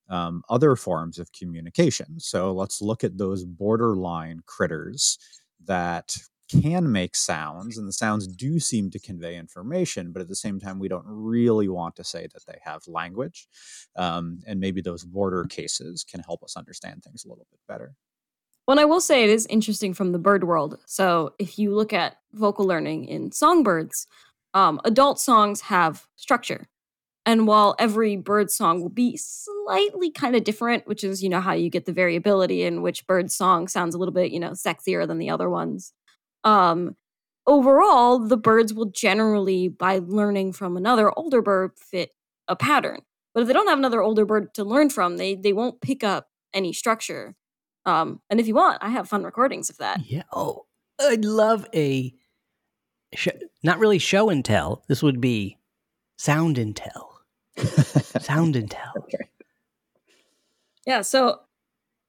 [0.09, 2.19] um, other forms of communication.
[2.21, 5.19] So let's look at those borderline critters
[5.65, 6.17] that
[6.51, 10.61] can make sounds, and the sounds do seem to convey information, but at the same
[10.61, 13.49] time, we don't really want to say that they have language.
[13.97, 17.95] Um, and maybe those border cases can help us understand things a little bit better.
[18.67, 20.79] Well, I will say it is interesting from the bird world.
[20.87, 24.07] So if you look at vocal learning in songbirds,
[24.55, 26.69] um, adult songs have structure.
[27.27, 31.41] And while every bird song will be slightly kind of different, which is, you know,
[31.41, 34.51] how you get the variability in which bird song sounds a little bit, you know,
[34.51, 35.93] sexier than the other ones.
[36.45, 36.97] Um,
[37.47, 42.11] overall, the birds will generally, by learning from another older bird, fit
[42.47, 43.01] a pattern.
[43.33, 46.05] But if they don't have another older bird to learn from, they they won't pick
[46.05, 47.35] up any structure.
[47.87, 50.01] Um, and if you want, I have fun recordings of that.
[50.07, 50.23] Yeah.
[50.33, 50.67] Oh,
[51.01, 52.15] I'd love a
[53.15, 53.29] sh-
[53.63, 54.85] not really show and tell.
[54.89, 55.59] This would be
[56.17, 57.14] sound and tell.
[58.21, 58.93] Sound and tell.
[60.87, 61.41] Yeah, so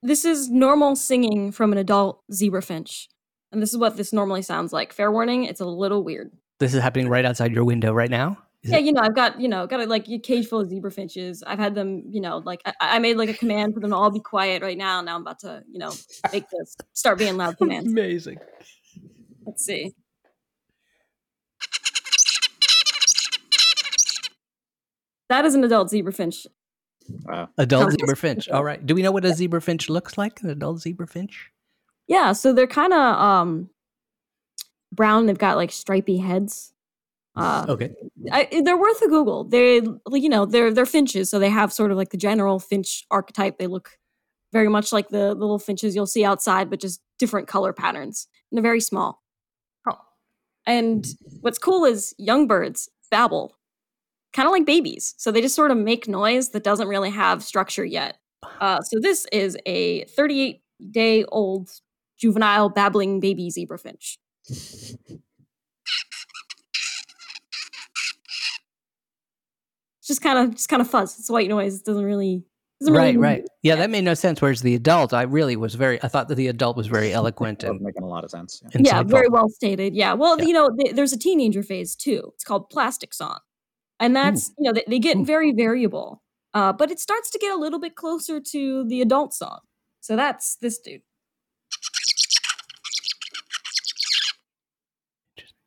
[0.04, 3.08] this is normal singing from an adult zebra finch.
[3.54, 4.92] And this is what this normally sounds like.
[4.92, 6.32] Fair warning, it's a little weird.
[6.60, 8.38] This is happening right outside your window right now.
[8.64, 10.60] Is yeah, it- you know, I've got, you know, got a like a cage full
[10.60, 11.42] of zebra finches.
[11.48, 13.96] I've had them, you know, like I, I made like a command for them to
[13.96, 15.00] all be quiet right now.
[15.00, 15.94] Now I'm about to, you know,
[16.34, 17.88] make this start being loud commands.
[17.92, 18.40] Amazing.
[19.46, 19.94] Let's see.
[25.30, 26.48] That is an adult zebra finch.
[27.24, 27.50] Wow.
[27.58, 28.50] Adult Sounds zebra finch.
[28.50, 28.84] All right.
[28.84, 30.42] Do we know what a zebra finch looks like?
[30.42, 31.52] An adult zebra finch?
[32.08, 33.70] Yeah, so they're kind of um
[34.92, 35.26] brown.
[35.26, 36.74] They've got like stripy heads.
[37.36, 37.94] Uh, Okay.
[38.32, 39.44] I, they're worth a Google.
[39.44, 43.06] They, you know, they're they're finches, so they have sort of like the general finch
[43.12, 43.58] archetype.
[43.58, 43.98] They look
[44.54, 48.28] very much like the, the little finches you'll see outside, but just different color patterns.
[48.50, 49.22] And they're very small.
[49.90, 49.98] Oh.
[50.66, 51.06] And
[51.42, 53.58] what's cool is young birds babble,
[54.36, 55.16] kind of like babies.
[55.18, 58.18] So they just sort of make noise that doesn't really have structure yet.
[58.60, 61.70] Uh, so this is a 38 day old
[62.18, 64.20] juvenile babbling baby zebra finch.
[70.06, 71.18] just kind of just kind of fuzz.
[71.20, 71.80] It's white noise.
[71.80, 72.44] It doesn't really
[72.80, 73.46] doesn't right, really right.
[73.64, 74.42] Yeah, that made no sense.
[74.42, 76.02] Whereas the adult, I really was very.
[76.04, 78.30] I thought that the adult was very eloquent That was and making a lot of
[78.30, 78.62] sense.
[78.74, 78.82] Yeah.
[78.84, 79.96] yeah, very well stated.
[79.96, 80.14] Yeah.
[80.14, 80.46] Well, Yeah.
[80.46, 82.32] you know, th- there's a teenager phase too.
[82.36, 83.40] It's called plastic song.
[84.00, 85.26] And that's, you know, they, they get Ooh.
[85.26, 86.22] very variable.
[86.54, 89.60] Uh, but it starts to get a little bit closer to the adult song.
[90.02, 91.02] So that's this dude.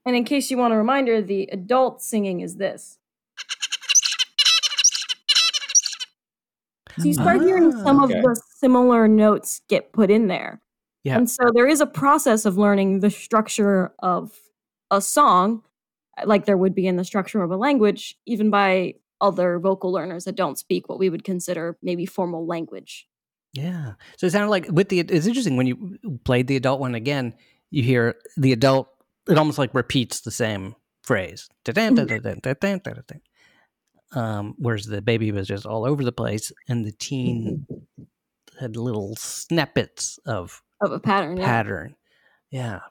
[0.06, 2.98] And in case you want a reminder, the adult singing is this.
[6.98, 10.60] So you start hearing some of Ah, the similar notes get put in there.
[11.04, 11.16] Yeah.
[11.16, 14.32] And so there is a process of learning the structure of
[14.90, 15.62] a song,
[16.24, 20.24] like there would be in the structure of a language, even by other vocal learners
[20.24, 23.08] that don't speak what we would consider maybe formal language.
[23.52, 23.92] Yeah.
[24.16, 27.34] So it sounded like with the it's interesting when you played the adult one again,
[27.70, 28.88] you hear the adult
[29.28, 31.48] it almost like repeats the same phrase.
[34.12, 37.66] Um, whereas the baby was just all over the place and the teen
[38.58, 41.36] had little snippets of Of a pattern.
[41.36, 41.88] Pattern.
[41.90, 41.94] Yeah,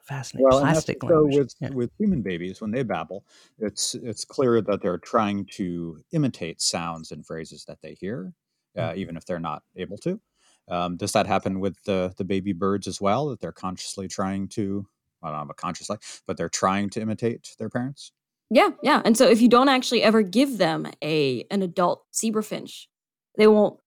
[0.04, 0.48] fascinating.
[0.48, 1.70] Well, and that's so with Yeah.
[1.70, 3.24] with human babies when they babble,
[3.58, 8.32] it's it's clear that they're trying to imitate sounds and phrases that they hear,
[8.76, 10.20] uh, even if they're not able to.
[10.68, 13.28] Um, does that happen with the the baby birds as well?
[13.28, 14.86] That they're consciously trying to,
[15.22, 18.12] I don't know, but consciously, but they're trying to imitate their parents.
[18.50, 19.02] Yeah, yeah.
[19.04, 22.88] And so if you don't actually ever give them a an adult zebra finch,
[23.36, 23.80] they won't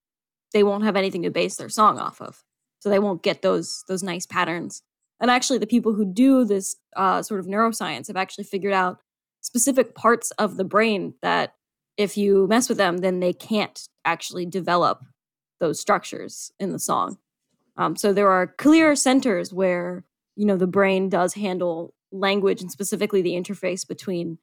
[0.52, 2.44] they won't have anything to base their song off of.
[2.80, 4.82] So they won't get those those nice patterns.
[5.22, 8.98] And actually the people who do this uh, sort of neuroscience have actually figured out
[9.40, 11.54] specific parts of the brain that
[11.96, 15.04] if you mess with them, then they can't actually develop
[15.60, 17.18] those structures in the song.
[17.76, 20.04] Um, so there are clear centers where
[20.36, 24.38] you know the brain does handle language and specifically the interface between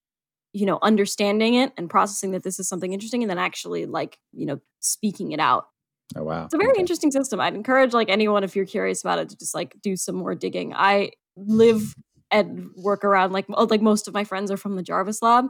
[0.54, 4.18] you know understanding it and processing that this is something interesting and then actually like
[4.32, 5.68] you know speaking it out
[6.16, 6.80] Oh wow, it's a very Okay.
[6.82, 7.40] interesting system.
[7.40, 10.34] I'd encourage like anyone if you're curious about it to just like do some more
[10.36, 10.74] digging.
[10.74, 11.94] I live
[12.32, 15.46] and work around like oh, like most of my friends are from the jarvis lab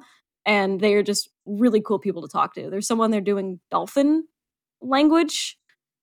[0.45, 2.69] and they are just really cool people to talk to.
[2.69, 4.25] There's someone there doing dolphin
[4.81, 5.57] language.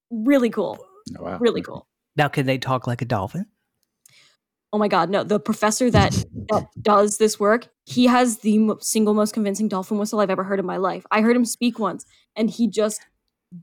[0.09, 0.77] Really cool.
[1.19, 1.37] Oh, wow.
[1.39, 1.87] really cool.
[2.15, 3.45] Now, can they talk like a dolphin?
[4.73, 5.23] oh my god no.
[5.23, 6.11] The professor that
[6.49, 10.43] that does this work he has the mo- single most convincing dolphin whistle i've ever
[10.43, 11.05] heard in my life.
[11.11, 12.99] I heard him speak once and he just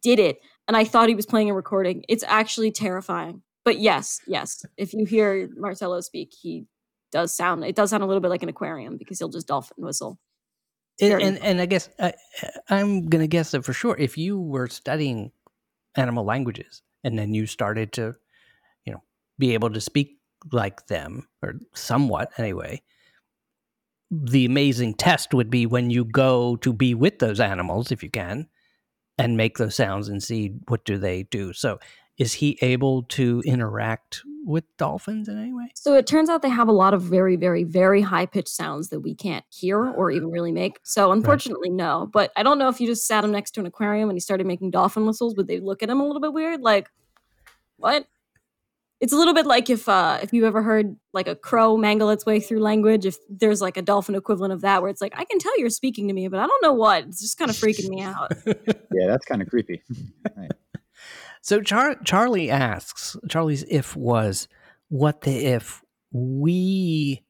[0.03, 2.05] did it and i thought he was playing a recording.
[2.09, 3.43] It's actually terrifying.
[3.65, 6.67] But yes yes if you hear marcelo speak he
[7.13, 9.77] does sound it does sound a little bit like an aquarium because he'll just dolphin
[9.79, 10.19] whistle.
[11.01, 12.15] And, and and I guess I,
[12.69, 13.97] I'm gonna guess that for sure.
[13.99, 15.33] If you were studying
[15.97, 18.15] animal languages and then you started to,
[18.85, 19.03] you know,
[19.39, 20.19] be able to speak
[20.53, 22.83] like them or somewhat anyway,
[24.11, 28.11] the amazing test would be when you go to be with those animals, if you
[28.11, 28.49] can,
[29.19, 31.53] and make those sounds and see what do they do.
[31.53, 31.79] So,
[32.17, 35.71] is he able to interact with dolphins in any way?
[35.75, 38.91] So it turns out they have a lot of very, very, very high pitched sounds
[38.91, 39.93] that we can't hear ah.
[39.93, 40.79] or even really make.
[40.85, 42.09] So unfortunately, no.
[42.13, 44.21] But I don't know if you just sat him next to an aquarium and he
[44.21, 46.61] started making dolphin whistles, would they look at him a little bit weird?
[46.61, 46.89] Like,
[47.79, 48.07] what?
[49.01, 52.11] It's a little bit like if uh if you've ever heard like a crow mangle
[52.11, 55.13] its way through language, if there's like a dolphin equivalent of that where it's like,
[55.17, 57.05] I can tell you're speaking to me, but I don't know what.
[57.05, 58.33] It's just kind of freaking me out.
[58.93, 59.83] Yeah, that's kind of creepy.
[60.37, 60.53] Right.
[61.43, 64.49] So Char- Charlie asks, Charlie's if was,
[64.89, 67.25] what the if we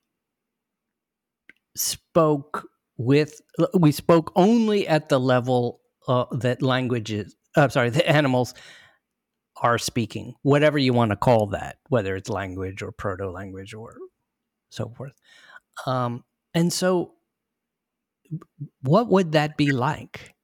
[1.74, 3.40] spoke with,
[3.74, 8.54] we spoke only at the level uh, that languages, I'm uh, sorry, the animals
[9.62, 13.96] are speaking, whatever you want to call that, whether it's language or proto language or
[14.70, 15.12] so forth.
[15.86, 17.12] Um, and so,
[18.82, 20.34] what would that be like?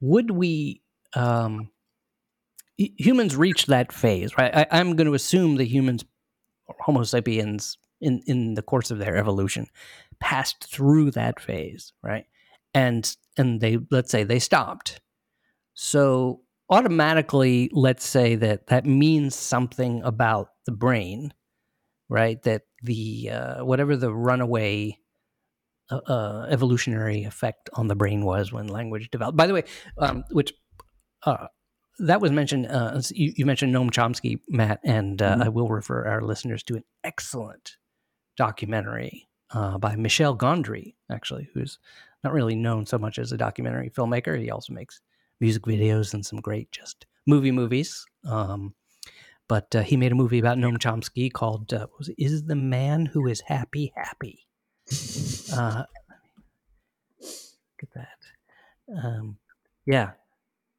[0.00, 0.82] Would we,
[1.14, 1.70] um,
[2.76, 4.54] humans reach that phase, right?
[4.54, 6.04] I, I'm going to assume the humans,
[6.66, 9.66] or Homo sapiens, in in the course of their evolution,
[10.20, 12.26] passed through that phase, right?
[12.74, 15.00] And and they let's say they stopped.
[15.74, 21.32] So automatically, let's say that that means something about the brain,
[22.08, 22.42] right?
[22.42, 24.98] That the uh, whatever the runaway
[25.90, 29.36] uh, uh, evolutionary effect on the brain was when language developed.
[29.36, 29.64] By the way,
[29.98, 30.52] um, which
[31.24, 31.48] uh,
[31.98, 32.66] that was mentioned.
[32.66, 35.42] Uh, you, you, mentioned Noam Chomsky, Matt, and uh, mm-hmm.
[35.42, 37.76] I will refer our listeners to an excellent
[38.36, 41.78] documentary uh, by Michel Gondry, actually, who's
[42.24, 44.40] not really known so much as a documentary filmmaker.
[44.40, 45.00] He also makes
[45.42, 48.06] music videos and some great just movie movies.
[48.24, 48.74] Um,
[49.48, 52.54] but uh, he made a movie about Noam Chomsky called uh, was it, "Is the
[52.54, 54.46] Man Who Is Happy Happy?"
[55.52, 55.84] Uh,
[57.20, 59.04] look at that.
[59.04, 59.36] Um,
[59.84, 60.12] yeah,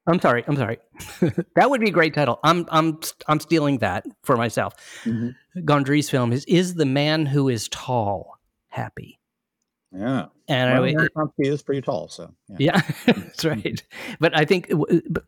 [0.08, 0.44] I'm sorry.
[0.48, 0.80] I'm sorry.
[1.56, 2.40] that would be a great title.
[2.44, 4.74] I'm I'm I'm stealing that for myself.
[5.04, 5.60] Mm-hmm.
[5.60, 9.20] Gondry's film is "Is the Man Who Is Tall Happy?"
[9.96, 12.82] Yeah, and well, I, Chomsky is pretty tall, so yeah, yeah
[13.14, 13.84] that's right.
[14.20, 14.72] But I think
[15.10, 15.24] but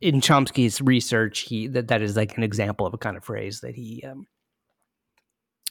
[0.00, 3.60] in Chomsky's research, he that that is like an example of a kind of phrase
[3.60, 4.26] that he um,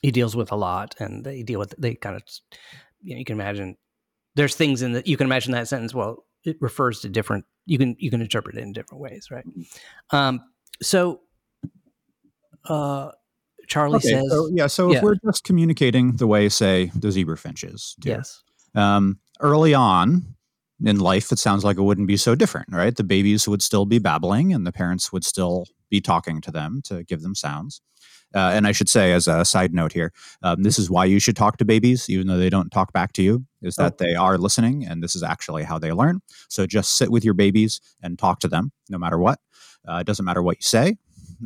[0.01, 2.23] he deals with a lot, and they deal with they kind of
[3.01, 3.77] you know you can imagine
[4.35, 5.93] there's things in that you can imagine that sentence.
[5.93, 7.45] Well, it refers to different.
[7.65, 9.45] You can you can interpret it in different ways, right?
[10.11, 10.41] Um,
[10.81, 11.21] so,
[12.65, 13.11] uh,
[13.67, 14.67] Charlie okay, says, so, yeah.
[14.67, 14.97] So yeah.
[14.97, 18.43] if we're just communicating the way, say, the zebra finches, do, yes.
[18.75, 20.35] Um, early on,
[20.83, 22.95] in life, it sounds like it wouldn't be so different, right?
[22.95, 26.81] The babies would still be babbling and the parents would still be talking to them
[26.85, 27.81] to give them sounds.
[28.35, 30.11] Uh, and I should say, as a side note here,
[30.43, 33.13] um, this is why you should talk to babies, even though they don't talk back
[33.13, 34.03] to you, is that oh.
[34.03, 36.19] they are listening and this is actually how they learn.
[36.49, 39.39] So just sit with your babies and talk to them no matter what.
[39.87, 40.97] Uh, it doesn't matter what you say,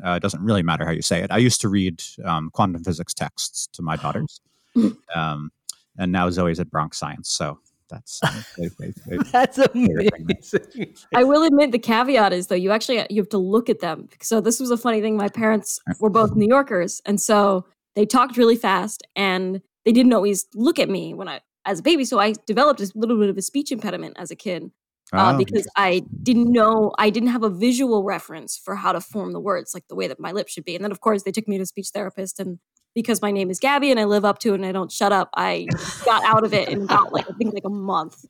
[0.06, 1.32] uh, it doesn't really matter how you say it.
[1.32, 4.42] I used to read um, quantum physics texts to my daughters.
[5.14, 5.52] Um,
[5.98, 7.30] and now Zoe's at Bronx Science.
[7.30, 8.22] So that's
[8.58, 10.96] they, they, they, that's amazing.
[11.14, 14.08] I will admit the caveat is though you actually you have to look at them.
[14.22, 15.18] So this was a funny thing.
[15.18, 20.14] My parents were both New Yorkers, and so they talked really fast, and they didn't
[20.14, 22.06] always look at me when I as a baby.
[22.06, 24.72] So I developed a little bit of a speech impediment as a kid.
[25.14, 25.38] Uh, oh.
[25.38, 29.42] because I didn't know, I didn't have a visual reference for how to form the
[29.42, 30.74] words, like the way that my lips should be.
[30.76, 32.60] And then, of course, they took me to a speech therapist, and
[32.94, 35.12] because my name is Gabby and I live up to it and I don't shut
[35.12, 35.68] up, I
[36.06, 38.26] got out of it in about like I think like a month.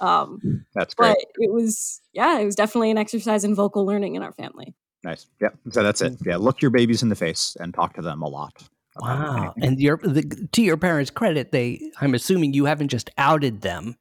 [0.00, 1.16] Um, That's great.
[1.16, 4.74] But it was yeah, it was definitely an exercise in vocal learning in our family.
[5.04, 5.26] Nice.
[5.40, 5.50] Yeah.
[5.70, 6.16] So that's it.
[6.24, 6.36] Yeah.
[6.36, 8.68] Look your babies in the face and talk to them a lot.
[8.98, 9.54] Wow.
[9.60, 13.96] And your the, to your parents' credit, they I'm assuming you haven't just outed them.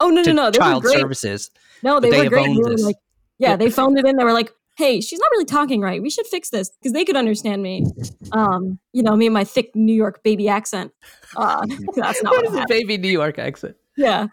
[0.00, 0.50] Oh no no no!
[0.50, 1.50] They child services.
[1.82, 2.46] No, they, they were great.
[2.46, 2.96] They were like,
[3.38, 4.16] yeah, they phoned it in.
[4.16, 6.00] They were like, hey, she's not really talking right.
[6.00, 7.84] We should fix this because they could understand me.
[8.30, 10.92] Um, you know, me and my thick New York baby accent.
[11.36, 13.76] Uh, that's not what, what is a baby New York accent.
[13.96, 14.28] Yeah.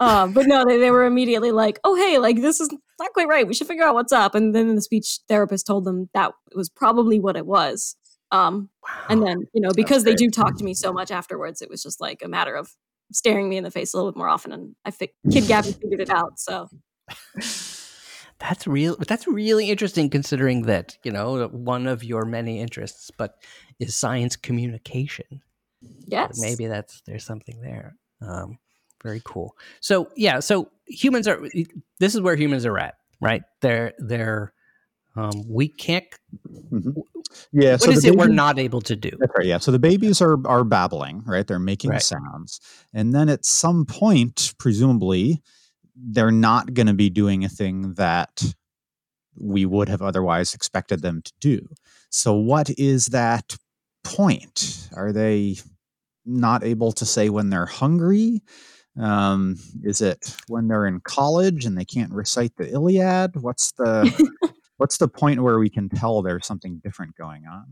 [0.00, 3.28] Uh, but no, they, they were immediately like, oh, hey, like this is not quite
[3.28, 3.46] right.
[3.46, 4.34] We should figure out what's up.
[4.34, 7.94] And then the speech therapist told them that it was probably what it was.
[8.32, 9.04] Um, wow.
[9.08, 11.84] And then, you know, because they do talk to me so much afterwards, it was
[11.84, 12.74] just like a matter of
[13.14, 14.52] staring me in the face a little bit more often.
[14.52, 16.38] And I think Kid Gabby figured it out.
[16.38, 16.68] So.
[18.38, 18.96] That's real.
[18.98, 23.36] But that's really interesting, considering that you know one of your many interests, but
[23.78, 25.40] is science communication.
[26.06, 27.96] Yes, maybe that's there's something there.
[28.20, 28.58] Um,
[29.02, 29.56] very cool.
[29.80, 31.40] So yeah, so humans are.
[32.00, 33.42] This is where humans are at, right?
[33.60, 34.52] They're they're.
[35.16, 36.04] Um, we can't.
[36.72, 36.90] Mm-hmm.
[37.52, 37.72] Yeah.
[37.72, 39.10] What so is it we're not able to do?
[39.36, 39.46] Right.
[39.46, 39.58] Yeah.
[39.58, 41.46] So the babies are are babbling, right?
[41.46, 42.02] They're making right.
[42.02, 42.60] sounds,
[42.92, 45.42] and then at some point, presumably,
[45.96, 48.54] they're not going to be doing a thing that
[49.36, 51.68] we would have otherwise expected them to do.
[52.10, 53.56] So, what is that
[54.02, 54.88] point?
[54.94, 55.56] Are they
[56.24, 58.42] not able to say when they're hungry?
[59.00, 63.42] Um, is it when they're in college and they can't recite the Iliad?
[63.42, 64.30] What's the
[64.76, 67.64] what's the point where we can tell there's something different going on?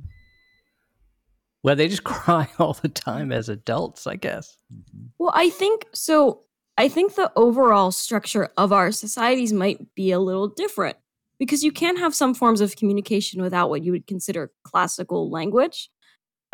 [1.63, 4.57] Well, they just cry all the time as adults, I guess.
[4.73, 5.07] Mm-hmm.
[5.19, 6.43] Well, I think so.
[6.79, 10.97] I think the overall structure of our societies might be a little different
[11.39, 15.91] because you can have some forms of communication without what you would consider classical language.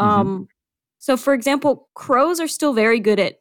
[0.00, 0.10] Mm-hmm.
[0.10, 0.48] Um,
[0.98, 3.36] so, for example, crows are still very good at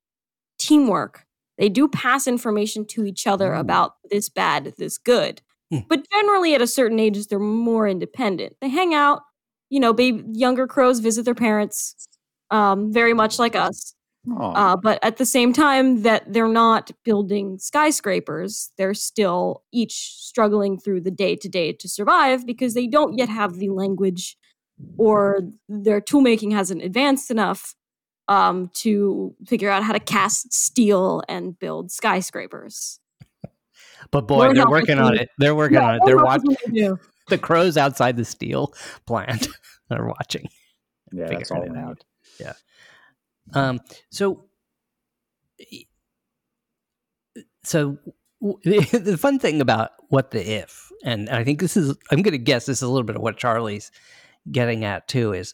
[0.59, 1.25] teamwork.
[1.57, 3.59] They do pass information to each other mm.
[3.59, 5.41] about this bad, this good.
[5.73, 5.85] Mm.
[5.87, 8.55] But generally, at a certain age, they're more independent.
[8.61, 9.21] They hang out.
[9.69, 12.07] You know, baby, younger crows visit their parents,
[12.51, 13.93] um, very much like us.
[14.35, 20.77] Uh, but at the same time, that they're not building skyscrapers, they're still each struggling
[20.77, 24.35] through the day to day to survive because they don't yet have the language
[24.97, 25.39] or
[25.69, 27.73] their tool making hasn't advanced enough
[28.27, 32.99] um, to figure out how to cast steel and build skyscrapers.
[34.11, 35.29] But boy, they're working on it.
[35.37, 36.01] They're working yeah, on it.
[36.05, 36.55] They're watching
[37.27, 38.73] the crows outside the steel
[39.05, 39.47] plant.
[39.89, 40.47] they're watching.
[41.11, 42.03] Yeah, that's all it out.
[42.39, 42.53] Yeah.
[43.53, 43.79] Um,
[44.11, 44.45] so
[47.63, 47.97] so
[48.41, 52.37] the fun thing about what the if, and I think this is, I'm going to
[52.37, 53.91] guess this is a little bit of what Charlie's
[54.51, 55.53] getting at too, is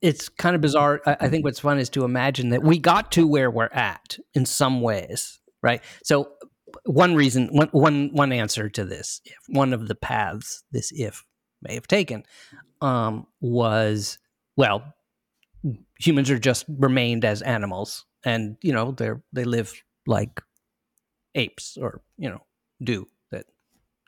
[0.00, 1.00] it's kind of bizarre.
[1.06, 4.46] I think what's fun is to imagine that we got to where we're at in
[4.46, 5.82] some ways, right?
[6.04, 6.30] So
[6.84, 11.24] one reason, one, one, one answer to this, if one of the paths this if
[11.62, 12.22] may have taken,
[12.80, 14.18] um, was
[14.56, 14.84] well,
[15.98, 19.72] humans are just remained as animals, and you know they're they live
[20.06, 20.42] like
[21.34, 22.42] apes or you know
[22.82, 23.46] do that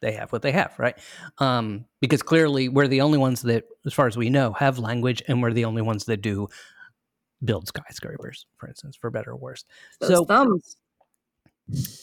[0.02, 0.98] they have what they have right?
[1.38, 5.22] Um, because clearly we're the only ones that as far as we know have language
[5.26, 6.48] and we're the only ones that do
[7.44, 9.64] build skyscrapers for instance for better or worse.
[10.00, 10.76] Those so thumbs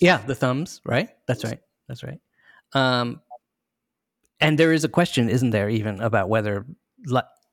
[0.02, 2.20] yeah the thumbs right that's right that's right
[2.74, 3.22] um,
[4.40, 6.66] and there is a question isn't there even about whether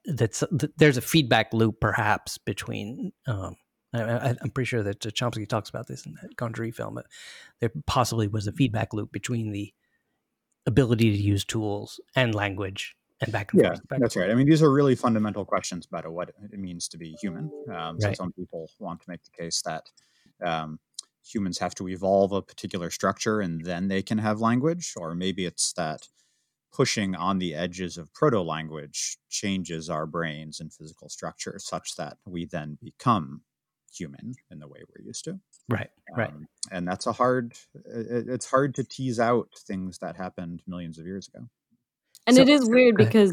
[0.05, 0.43] that's
[0.77, 3.57] there's a feedback loop perhaps between um,
[3.93, 6.95] I, am pretty sure that Chomsky talks about this in that Gondry film.
[6.95, 7.07] But
[7.61, 9.73] there possibly was a feedback loop between the
[10.67, 13.89] ability to use tools and language and back and yeah, forth.
[13.89, 14.31] Back that's right.
[14.31, 17.51] I mean, these are really fundamental questions about what it means to be human.
[17.69, 18.03] Um, right.
[18.03, 19.83] So some people want to make the case that
[20.45, 20.79] um,
[21.33, 25.45] humans have to evolve a particular structure and then they can have language, or maybe
[25.45, 26.09] it's that
[26.73, 32.17] pushing on the edges of proto language changes our brains and physical structure such that
[32.25, 33.43] we then become
[33.93, 35.39] human in the way we're used to.
[35.69, 35.91] Right.
[36.17, 36.29] Right.
[36.29, 37.55] Um, and that's a hard.
[37.75, 41.47] It, it's hard to tease out things that happened millions of years ago.
[42.27, 43.33] And so, it is weird because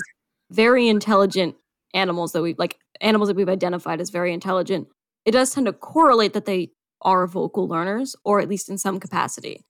[0.51, 1.55] very intelligent
[1.93, 4.87] animals that we like animals that we've identified as very intelligent.
[5.25, 6.71] It does tend to correlate that they
[7.01, 9.65] are vocal learners, or at least in some capacity.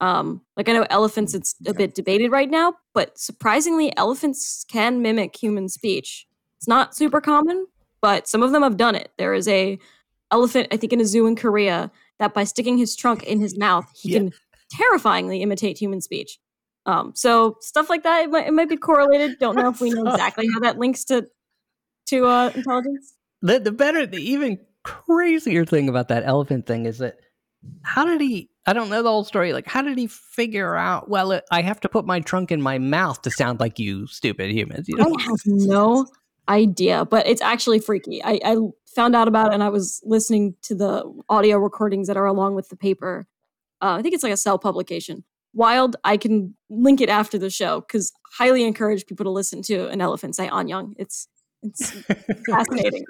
[0.00, 5.00] Um, like I know elephants, it's a bit debated right now, but surprisingly, elephants can
[5.00, 6.26] mimic human speech.
[6.58, 7.66] It's not super common,
[8.00, 9.12] but some of them have done it.
[9.16, 9.78] There is a
[10.32, 13.56] elephant, I think, in a zoo in Korea, that by sticking his trunk in his
[13.56, 14.18] mouth, he yeah.
[14.18, 14.32] can
[14.70, 16.38] terrifyingly imitate human speech.
[16.84, 19.38] Um, so stuff like that, it might, it might be correlated.
[19.38, 21.28] Don't know if we know exactly how that links to
[22.06, 23.14] to uh, intelligence.
[23.40, 27.16] The, the better, the even crazier thing about that elephant thing is that
[27.82, 28.50] how did he?
[28.66, 29.52] I don't know the whole story.
[29.52, 31.08] Like, how did he figure out?
[31.08, 34.06] Well, it, I have to put my trunk in my mouth to sound like you,
[34.06, 34.88] stupid humans.
[34.88, 35.14] You know?
[35.18, 36.06] I have no
[36.48, 38.22] idea, but it's actually freaky.
[38.22, 38.56] I, I
[38.94, 42.54] found out about it and I was listening to the audio recordings that are along
[42.54, 43.26] with the paper.
[43.80, 45.24] Uh, I think it's like a cell publication.
[45.54, 49.88] Wild, I can link it after the show because highly encourage people to listen to
[49.88, 50.94] an elephant say annyeong.
[50.98, 51.28] It's
[51.62, 51.90] it's
[52.46, 53.04] fascinating.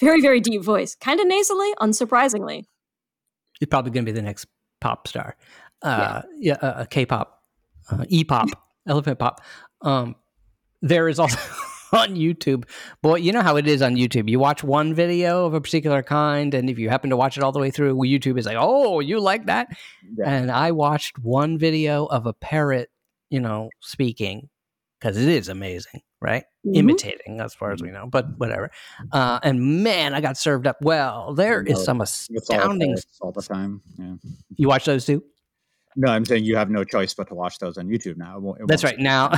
[0.00, 0.94] Very, very deep voice.
[0.94, 2.64] Kind of nasally, unsurprisingly.
[3.58, 4.46] He's probably going to be the next
[4.80, 5.36] pop star.
[5.82, 7.42] Uh, yeah, yeah uh, K-pop,
[7.90, 8.48] uh, E-pop,
[8.86, 9.44] elephant pop.
[9.82, 10.16] Um,
[10.80, 11.38] there is also
[11.92, 12.64] on YouTube.
[13.02, 14.28] Boy, you know how it is on YouTube.
[14.28, 17.42] You watch one video of a particular kind, and if you happen to watch it
[17.42, 19.68] all the way through, YouTube is like, "Oh, you like that?"
[20.16, 20.30] Yeah.
[20.30, 22.90] And I watched one video of a parrot,
[23.30, 24.48] you know, speaking
[25.00, 26.44] because it is amazing, right?
[26.66, 26.74] Mm-hmm.
[26.74, 28.70] Imitating, as far as we know, but whatever.
[29.12, 31.34] Uh, and man, I got served up well.
[31.34, 33.82] There is some astounding all, all the time.
[33.98, 34.14] Yeah.
[34.56, 35.22] You watch those too?
[35.96, 38.36] No, I'm saying you have no choice but to watch those on YouTube now.
[38.36, 38.98] It won't, it That's right.
[38.98, 39.32] Now,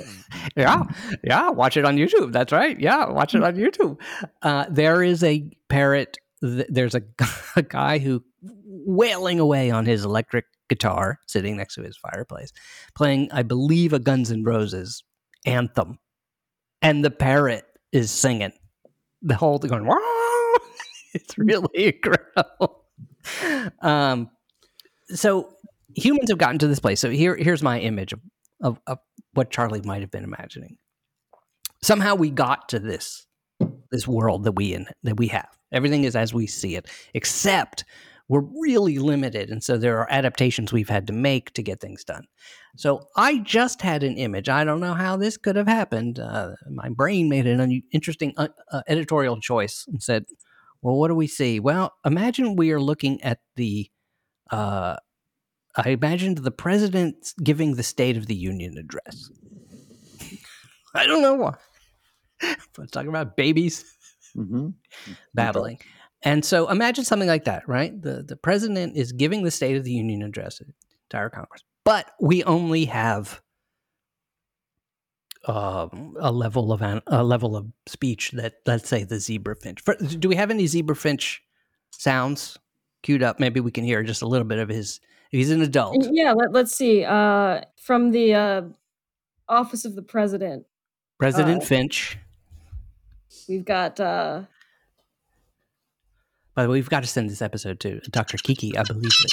[0.56, 0.84] yeah,
[1.22, 2.32] yeah, watch it on YouTube.
[2.32, 2.80] That's right.
[2.80, 4.00] Yeah, watch it on YouTube.
[4.40, 6.16] Uh, there is a parrot.
[6.42, 7.02] Th- there's a,
[7.56, 8.24] a guy who
[8.64, 12.52] wailing away on his electric guitar, sitting next to his fireplace,
[12.94, 15.02] playing, I believe, a Guns N' Roses
[15.46, 15.98] anthem,
[16.82, 18.52] and the parrot is singing
[19.22, 19.86] the whole thing going.
[19.86, 19.96] Wah!
[21.14, 22.84] It's really incredible.
[23.80, 24.30] Um,
[25.08, 25.54] so
[25.96, 27.00] humans have gotten to this place.
[27.00, 28.20] So here, here's my image of,
[28.62, 28.98] of, of
[29.32, 30.76] what Charlie might have been imagining.
[31.82, 33.26] Somehow we got to this
[33.90, 35.48] this world that we in that we have.
[35.72, 37.84] Everything is as we see it, except
[38.28, 42.04] we're really limited, and so there are adaptations we've had to make to get things
[42.04, 42.24] done.
[42.76, 44.48] So I just had an image.
[44.48, 46.18] I don't know how this could have happened.
[46.18, 50.26] Uh, my brain made an un- interesting uh, uh, editorial choice and said,
[50.82, 51.58] "Well, what do we see?
[51.58, 53.90] Well, imagine we are looking at the
[54.50, 54.96] uh,
[55.76, 59.30] I imagined the president giving the State of the Union address.
[60.94, 61.54] I don't know why.
[62.74, 63.84] But talking about babies
[64.36, 64.70] mm-hmm.
[65.34, 65.78] battling.
[66.22, 68.00] And so imagine something like that, right?
[68.00, 70.72] The the president is giving the State of the Union address to the
[71.06, 73.40] entire Congress, but we only have
[75.46, 79.80] um, a level of an, a level of speech that let's say the zebra finch.
[79.80, 81.42] For, do we have any zebra finch
[81.92, 82.58] sounds
[83.02, 83.38] queued up?
[83.38, 85.00] Maybe we can hear just a little bit of his
[85.30, 86.06] He's an adult.
[86.10, 87.04] Yeah, let, us see.
[87.04, 88.62] Uh, from the uh,
[89.48, 90.64] Office of the President.
[91.18, 92.18] President uh, Finch.
[93.48, 94.00] We've got.
[96.58, 98.36] Uh, By the way, we've got to send this episode to Dr.
[98.36, 98.76] Kiki.
[98.76, 99.32] I believe it.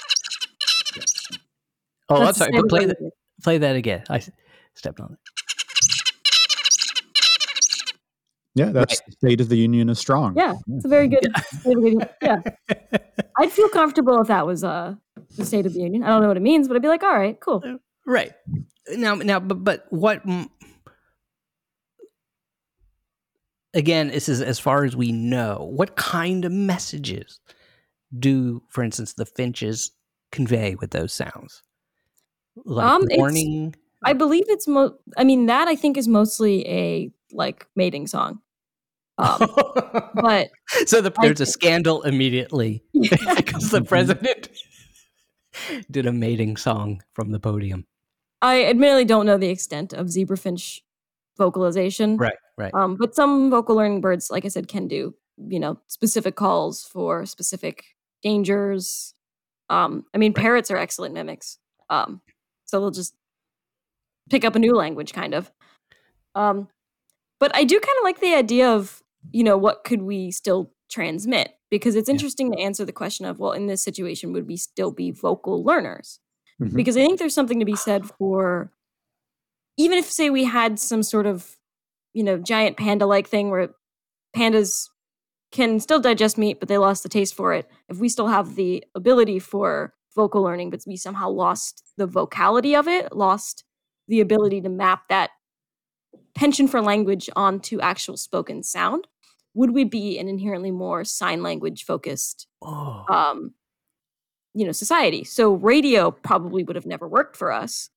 [2.07, 2.51] Oh, I'm sorry.
[2.51, 3.11] But play same that.
[3.41, 4.03] Play that again.
[4.11, 4.21] I
[4.75, 5.19] stepped on it.
[8.53, 10.35] Yeah, that's the State of the Union is strong.
[10.37, 11.25] Yeah, it's a very good.
[12.21, 12.41] Yeah.
[13.39, 14.93] I'd feel comfortable if that was uh,
[15.35, 16.03] the State of the Union.
[16.03, 17.63] I don't know what it means, but I'd be like, all right, cool.
[18.05, 18.33] right
[18.91, 20.25] now, now, but but what?
[20.27, 20.47] mm,
[23.75, 25.69] Again, this is as far as we know.
[25.69, 27.39] What kind of messages
[28.17, 29.91] do, for instance, the finches
[30.31, 31.61] convey with those sounds?
[32.63, 33.75] Like Um, warning.
[34.03, 34.95] I believe it's mo.
[35.17, 38.39] I mean, that I think is mostly a like mating song.
[39.17, 39.39] Um,
[40.15, 40.49] but
[40.85, 44.49] so the, there's a scandal immediately because the president
[45.91, 47.85] did a mating song from the podium.
[48.41, 50.81] I admittedly don't know the extent of zebrafinch
[51.37, 52.17] vocalization.
[52.17, 52.73] Right, right.
[52.73, 56.83] Um, but some vocal learning birds, like I said, can do you know specific calls
[56.85, 57.83] for specific
[58.23, 59.13] dangers.
[59.69, 60.43] Um, I mean, Right.
[60.43, 61.59] parrots are excellent mimics.
[61.89, 62.21] Um,
[62.65, 63.15] so they'll just
[64.29, 65.51] pick up a new language, kind of.
[66.35, 66.67] Um,
[67.39, 69.03] but I do kind of like the idea of
[69.33, 72.13] you know what could we still transmit because it's Yeah.
[72.13, 75.63] interesting to answer the question of well, in this situation, would we still be vocal
[75.63, 76.19] learners?
[76.61, 76.73] Mhm.
[76.75, 78.71] because I think there's something to be said for
[79.77, 81.57] even if say we had some sort of
[82.15, 83.69] you know giant panda like thing where
[84.35, 84.89] pandas
[85.51, 88.55] can still digest meat but they lost the taste for it if we still have
[88.55, 93.63] the ability for vocal learning but we somehow lost the vocality of it lost
[94.07, 95.29] the ability to map that
[96.33, 99.07] penchant for language onto actual spoken sound
[99.53, 103.53] would we be an inherently more sign language focused Oh, um,
[104.55, 105.23] you know, society.
[105.25, 107.89] So radio probably would have never worked for us,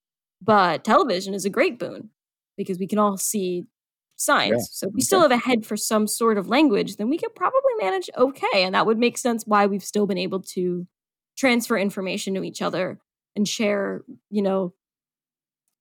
[0.42, 2.10] but television is a great boon
[2.56, 3.64] because we can all see
[4.18, 4.50] signs.
[4.50, 7.18] Yeah, So if we still have a head for some sort of language, then we
[7.18, 10.86] could probably manage okay, and that would make sense why we've still been able to
[11.36, 12.98] transfer information to each other
[13.36, 14.74] and share, you know,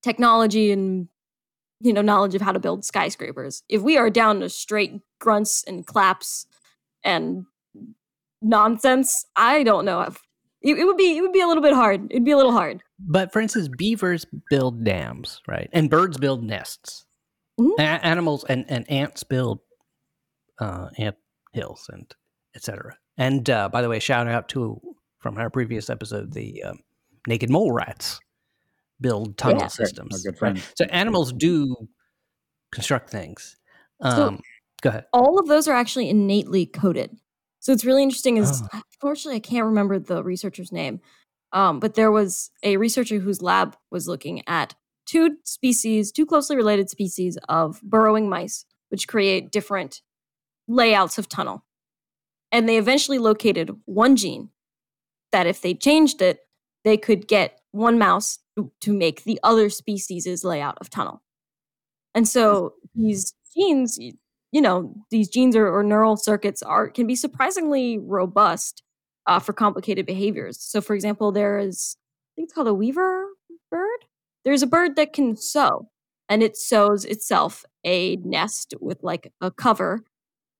[0.03, 1.07] technology and
[1.79, 3.63] you know knowledge of how to build skyscrapers.
[3.67, 6.45] If we are down to straight grunts and claps
[7.03, 7.45] and
[8.41, 10.01] nonsense, I don't know.
[10.01, 10.21] If,
[10.61, 12.07] it, it would be it would be a little bit hard.
[12.11, 12.83] It'd be a little hard.
[12.99, 15.69] But for instance, beavers build dams, right?
[15.73, 17.06] And birds build nests.
[17.59, 17.73] Mhm.
[17.79, 19.59] A- animals and, and ants build
[20.59, 21.15] uh, ant
[21.53, 22.13] hills and
[22.55, 22.97] etc.
[23.17, 24.79] And uh, by the way, shout out to
[25.19, 26.79] from our previous episode the um,
[27.27, 28.19] naked mole rats
[29.01, 29.67] build tunnel Yeah.
[29.67, 30.25] Systems.
[30.41, 30.57] right?
[30.75, 31.75] So animals do
[32.71, 33.55] construct things.
[34.01, 34.41] So- Um,
[34.81, 35.05] go ahead.
[35.13, 37.17] All of those are actually innately coded.
[37.59, 38.37] So it's really interesting.
[38.37, 38.81] Is Oh.
[38.93, 41.01] unfortunately I can't remember the researcher's name,
[41.51, 44.75] um, but there was a researcher whose lab was looking at
[45.07, 50.01] two species, two closely related species of burrowing mice, which create different
[50.67, 51.63] layouts of tunnel.
[52.51, 54.49] And they eventually located one gene
[55.31, 56.39] that, if they changed it,
[56.83, 58.39] they could get one mouse
[58.81, 61.21] to- make the other species' layout of tunnel.
[62.15, 63.99] And so these genes,
[64.51, 68.83] you know, these genes or, or neural circuits are can be surprisingly robust
[69.27, 70.59] uh, for complicated behaviors.
[70.59, 73.27] So, for example, there is, I think it's called a weaver
[73.69, 74.05] bird.
[74.47, 75.89] There's a bird that can sew,
[76.29, 80.05] and it sews itself a nest with like a cover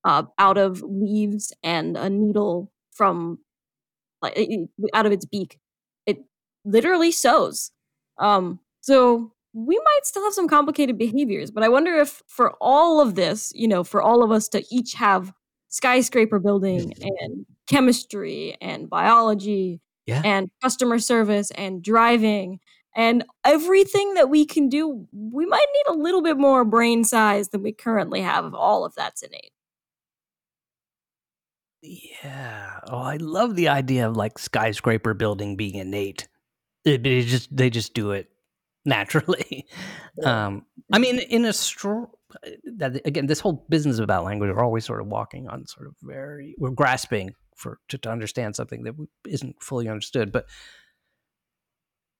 [0.04, 3.40] uh, out of leaves and a needle from
[4.22, 4.38] like
[4.94, 5.58] out of its beak.
[6.06, 6.18] It
[6.66, 7.72] literally sews.
[8.20, 13.00] Um, so we might still have some complicated behaviors, but I wonder if for all
[13.00, 15.32] of this, you know, for all of us to each have
[15.70, 20.24] skyscraper building and chemistry and biology Yeah.
[20.26, 22.60] and customer service and driving
[22.98, 27.50] and everything that we can do, we might need a little bit more brain size
[27.50, 29.52] than we currently have if all of that's innate.
[31.84, 32.80] Yeah.
[32.88, 36.28] Oh, I love the idea of like skyscraper building being innate.
[36.86, 38.30] It, it just they just do it
[38.86, 39.68] naturally.
[40.24, 42.08] Um, I mean, in a straw.
[42.66, 45.96] That again, this whole business about language, we're always sort of walking on sort of
[46.02, 48.96] very, we're grasping for to, to understand something that
[49.26, 50.32] isn't fully understood.
[50.34, 50.46] But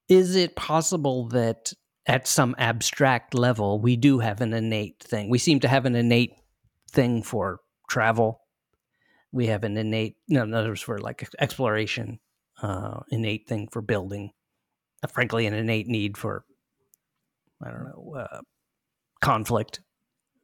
[0.10, 1.74] is it possible that
[2.06, 5.30] at some abstract level we do have an innate thing?
[5.30, 6.34] We seem to have an innate
[6.92, 8.42] thing for travel
[9.32, 12.20] we have an innate no in other words for like exploration
[12.62, 14.32] uh innate thing for building
[15.04, 16.44] uh, frankly an innate need for
[17.64, 18.42] i don't know uh
[19.22, 19.82] conflict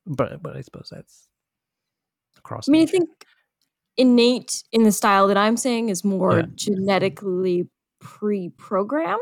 [0.05, 1.27] but but i suppose that's
[2.37, 3.09] across I mean, I think
[3.97, 6.45] innate in the style that I'm saying is more Yeah.
[6.55, 9.21] genetically pre-programmed.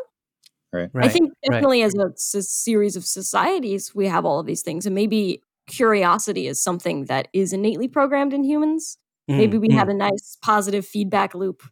[0.74, 0.90] Right.
[0.96, 1.56] I Right, think right.
[1.56, 5.42] definitely as a s- series of societies, we have all of these things, and maybe
[5.68, 8.98] curiosity is something that is innately programmed in humans.
[9.28, 9.74] Maybe Mm, we mm.
[9.74, 11.64] had a nice positive feedback loop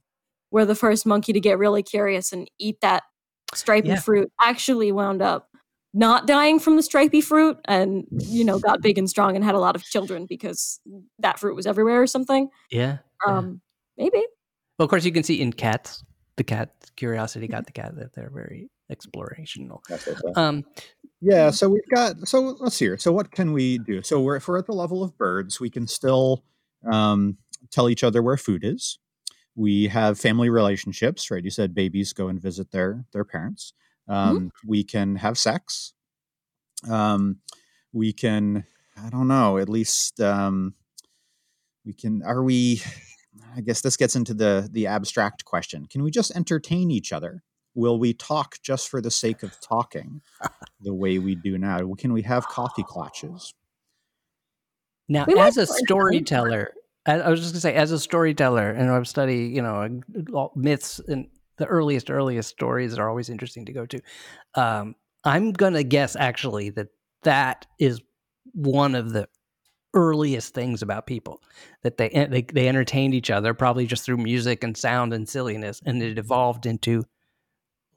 [0.52, 3.04] where the first monkey to get really curious and eat that
[3.54, 4.00] stripy Yeah.
[4.00, 5.50] fruit actually wound up
[5.94, 9.56] not dying from the stripy fruit and you know got big and strong and had
[9.56, 10.80] a lot of children because
[11.18, 12.48] that fruit was everywhere or something.
[12.72, 12.98] Yeah.
[13.28, 13.38] yeah.
[13.38, 13.62] Um,
[13.98, 14.24] maybe.
[14.78, 16.04] Well, of course, you can see in cats,
[16.40, 19.82] the cat curiosity got the cat that they're very explorational.
[19.90, 20.38] That's what I said.
[20.38, 20.66] Um,
[21.20, 22.98] Yeah, so we've got so let's see here.
[22.98, 24.02] So what can we do?
[24.02, 26.46] So we're if we're at the level of birds, we can still
[26.90, 27.38] um,
[27.72, 29.00] tell each other where food is.
[29.56, 31.44] We have family relationships, right?
[31.44, 33.74] You said babies go and visit their their parents.
[34.08, 35.94] Um, We can have sex.
[36.90, 37.40] Um,
[37.92, 38.64] we can,
[38.96, 40.74] I don't know, at least um,
[41.86, 42.24] we can.
[42.24, 42.82] Are we?
[43.56, 45.86] I guess this gets into the the abstract question.
[45.86, 47.44] Can we just entertain each other?
[47.76, 50.22] Will we talk just for the sake of talking?
[50.82, 51.94] the way we do now?
[51.98, 53.54] Can we have coffee clutches?
[55.08, 56.74] now, We as a storyteller,
[57.06, 60.02] I, I was just gonna say, as a storyteller, and I've studied, you know,
[60.56, 61.28] myths and
[61.58, 64.02] the earliest, earliest stories are always interesting to go to.
[64.56, 66.88] Um, I'm gonna guess actually that
[67.24, 68.02] that is
[68.54, 69.28] one of the
[69.94, 71.42] earliest things about people
[71.84, 75.82] that they they they entertained each other probably just through music and sound and silliness,
[75.86, 77.00] and it evolved into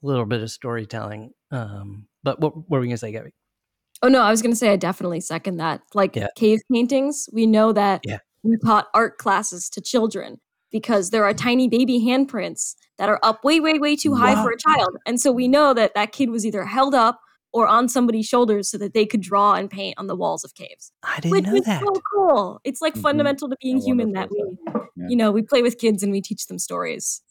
[0.02, 1.32] a little bit of storytelling.
[1.50, 3.34] Um, but what, what were we gonna say, Gabby?
[4.02, 5.80] Oh no, I was going to say I definitely second that.
[5.94, 6.26] Like Yeah.
[6.34, 8.18] cave paintings, we know that Yeah.
[8.42, 10.40] we taught art classes to children
[10.72, 14.42] because there are tiny baby handprints that are up way, way, way too high Wow.
[14.42, 17.20] for a child, and so we know that that kid was either held up
[17.52, 20.54] or on somebody's shoulders so that they could draw and paint on the walls of
[20.54, 20.90] caves.
[21.02, 21.82] I didn't Which know is that.
[21.82, 22.60] so cool.
[22.64, 23.02] It's like Mhm.
[23.02, 24.42] fundamental to being How human that we,
[24.96, 25.08] Yeah.
[25.08, 27.22] you know, we play with kids and we teach them stories.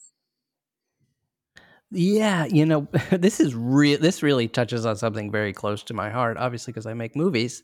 [1.90, 3.98] Yeah, you know, this is real.
[3.98, 6.36] This really touches on something very close to my heart.
[6.38, 7.62] Obviously, because I make movies.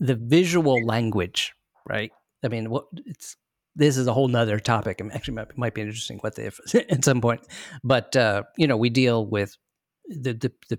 [0.00, 1.54] The visual language,
[1.88, 2.12] right?
[2.44, 3.36] I mean, what it's
[3.74, 5.00] this is a whole nother topic.
[5.00, 6.60] and actually might, might be interesting what if
[6.90, 7.40] at some point.
[7.82, 9.56] But uh, you know, we deal with
[10.08, 10.78] the, the the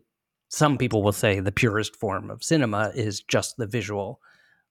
[0.49, 4.19] some people will say the purest form of cinema is just the visual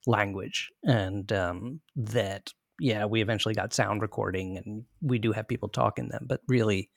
[0.05, 5.69] language, and um, that yeah, we eventually got sound recording, and we do have people
[5.69, 6.89] talk in them, but really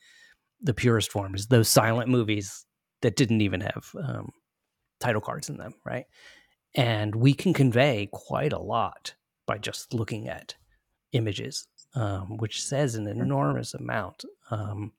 [0.61, 2.65] the purest form is those silent movies
[3.01, 4.31] that didn't even have um,
[4.99, 6.05] title cards in them, right?
[6.75, 9.13] And we can convey quite a lot
[9.45, 10.55] by just looking at
[11.11, 14.23] images, um, which says an enormous amount.
[14.51, 14.93] Um,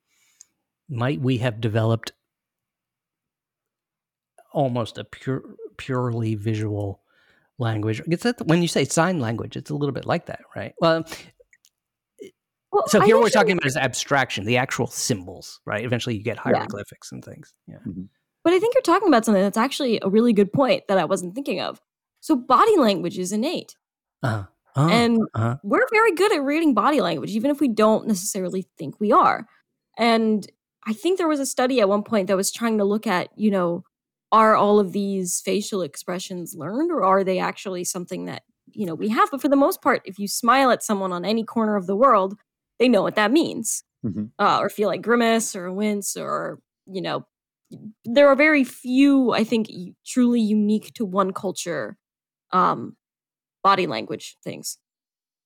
[0.88, 2.12] might we have developed
[4.54, 5.42] almost a pure,
[5.76, 7.02] purely visual
[7.58, 8.00] language?
[8.06, 10.74] It's that when you say sign language, it's a little bit like that, right?
[10.80, 11.04] Well,
[12.74, 15.84] Well, so I here we're talking about is abstraction, the actual symbols, right?
[15.84, 17.54] Eventually, you get hieroglyphics and things.
[17.68, 17.78] Yeah.
[18.42, 21.04] But I think you're talking about something that's actually a really good point that I
[21.04, 21.80] wasn't thinking of.
[22.18, 23.76] So body language is innate.
[24.24, 24.46] Uh-huh.
[24.76, 25.58] Oh, and uh-huh.
[25.62, 29.46] we're very good at reading body language, even if we don't necessarily think we are.
[29.96, 30.44] And
[30.84, 33.28] I think there was a study at one point that was trying to look at,
[33.36, 33.84] you know,
[34.34, 38.94] are all of these facial expressions learned or are they actually something that, you know,
[38.96, 39.30] we have?
[39.30, 41.94] But for the most part, if you smile at someone on any corner of the
[41.94, 42.34] world,
[42.80, 43.84] they know what that means.
[44.04, 44.32] Mhm.
[44.40, 47.24] Uh, or feel like grimace or wince or, you know,
[48.04, 49.70] there are very few, I think,
[50.04, 51.96] truly unique to one culture
[52.50, 52.96] um,
[53.62, 54.78] body language things.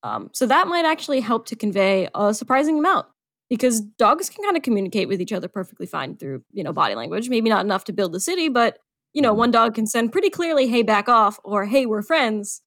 [0.03, 3.07] Um, so that might actually help to convey a surprising amount
[3.51, 6.95] because dogs can kind of communicate with each other perfectly fine through, you know, body
[6.95, 7.29] language.
[7.29, 8.79] Maybe not enough to build a city, but
[9.15, 9.39] you know, Mhm.
[9.39, 12.61] one dog can send pretty clearly, "Hey, back off," or "Hey, we're friends,"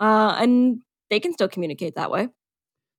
[0.00, 2.28] uh, and they can still communicate that way.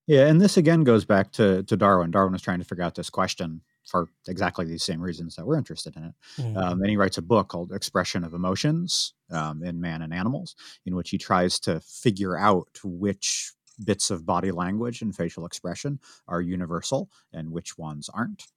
[0.07, 2.11] Yeah, and this again goes back to to Darwin.
[2.11, 5.57] Darwin was trying to figure out this question for exactly these same reasons that we're
[5.57, 6.13] interested in it.
[6.37, 6.57] Mhm.
[6.57, 10.55] Um, and he writes a book called Expression of Emotions um, in Man and Animals,
[10.85, 15.99] in which he tries to figure out which bits of body language and facial expression
[16.27, 18.47] are universal and which ones aren't.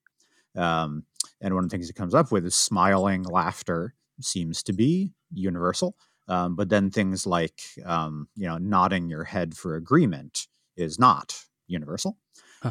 [0.56, 1.04] Um,
[1.40, 5.12] and one of the things he comes up with is smiling laughter seems to be
[5.32, 5.96] universal.
[6.28, 10.46] Um, but then things like, um, you know, nodding your head for agreement
[10.76, 12.16] is not universal.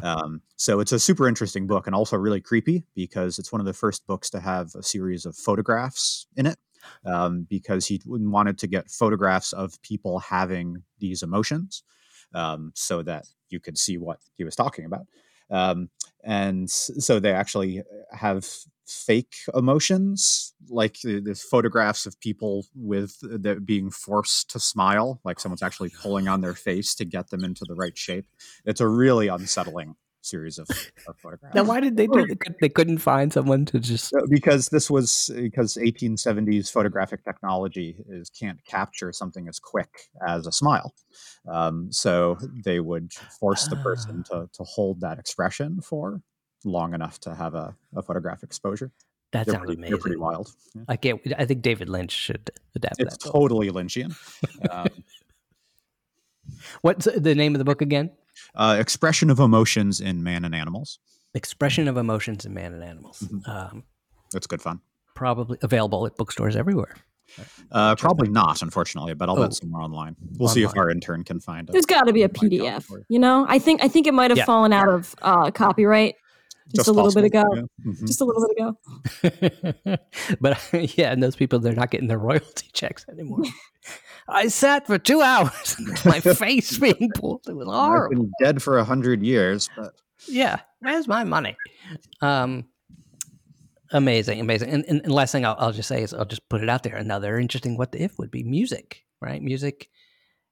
[0.02, 3.66] Um, so it's a super interesting book and also really creepy because it's one of
[3.66, 6.58] the first books to have a series of photographs in it
[7.04, 11.82] um, because he wanted to get photographs of people having these emotions
[12.34, 15.06] um, so that you could see what he was talking about.
[15.50, 15.90] Um,
[16.22, 18.46] and so they actually have
[18.86, 25.40] fake emotions, like the, the photographs of people with that being forced to smile, like
[25.40, 28.26] someone's actually pulling on their face to get them into the right shape.
[28.64, 30.68] It's a really unsettling series of,
[31.08, 31.54] of photographs.
[31.54, 32.38] Now, why did they do it?
[32.60, 34.12] They couldn't find someone to just.
[34.28, 40.52] Because this was because 1870s photographic technology is can't capture something as quick as a
[40.52, 40.94] smile,
[41.48, 46.20] um, so they would force the person to to hold that expression for
[46.64, 48.90] long enough to have a, a photographic exposure.
[49.32, 50.00] That They're sounds pretty, they're amazing.
[50.02, 50.52] pretty wild.
[50.74, 50.82] Yeah.
[50.88, 51.20] I can't.
[51.38, 53.24] I think David Lynch should adapt It's that.
[53.24, 53.32] book.
[53.32, 54.14] totally Lynchian.
[54.70, 54.86] Um,
[56.82, 58.10] What's the name of the book again?
[58.54, 60.98] Uh, expression of emotions in man and animals.
[61.34, 63.20] Expression of Emotions in Man and Animals.
[63.20, 63.48] Mhm.
[63.48, 63.84] Um,
[64.32, 64.80] That's good fun.
[65.14, 66.96] probably available at bookstores everywhere.
[67.70, 69.42] Uh, probably not, unfortunately, but I'll Oh.
[69.42, 70.16] bet somewhere online.
[70.38, 71.72] We'll see if our intern can find it.
[71.72, 72.90] There's got to be a PDF.
[72.90, 73.04] you.
[73.08, 74.44] You know, I think I think it might have Yeah.
[74.46, 76.16] fallen out of uh, copyright
[76.74, 77.42] just, a little bit ago.
[77.44, 77.92] possible, yeah.
[77.92, 78.06] Mhm.
[78.08, 79.96] Just a little bit ago.
[80.40, 80.58] but
[80.98, 83.42] yeah, and those people they're not getting their royalty checks anymore.
[84.28, 87.46] I sat for two hours, my face being pulled.
[87.48, 88.16] It was I've horrible.
[88.24, 89.92] been dead for a hundred years, but
[90.28, 91.56] Yeah, where's my money?
[92.20, 92.66] Um,
[93.92, 94.70] amazing, amazing.
[94.70, 96.82] And, and, and last thing I'll, I'll just say is I'll just put it out
[96.82, 96.96] there.
[96.96, 99.42] Another interesting what the if would be music, right?
[99.42, 99.88] Music,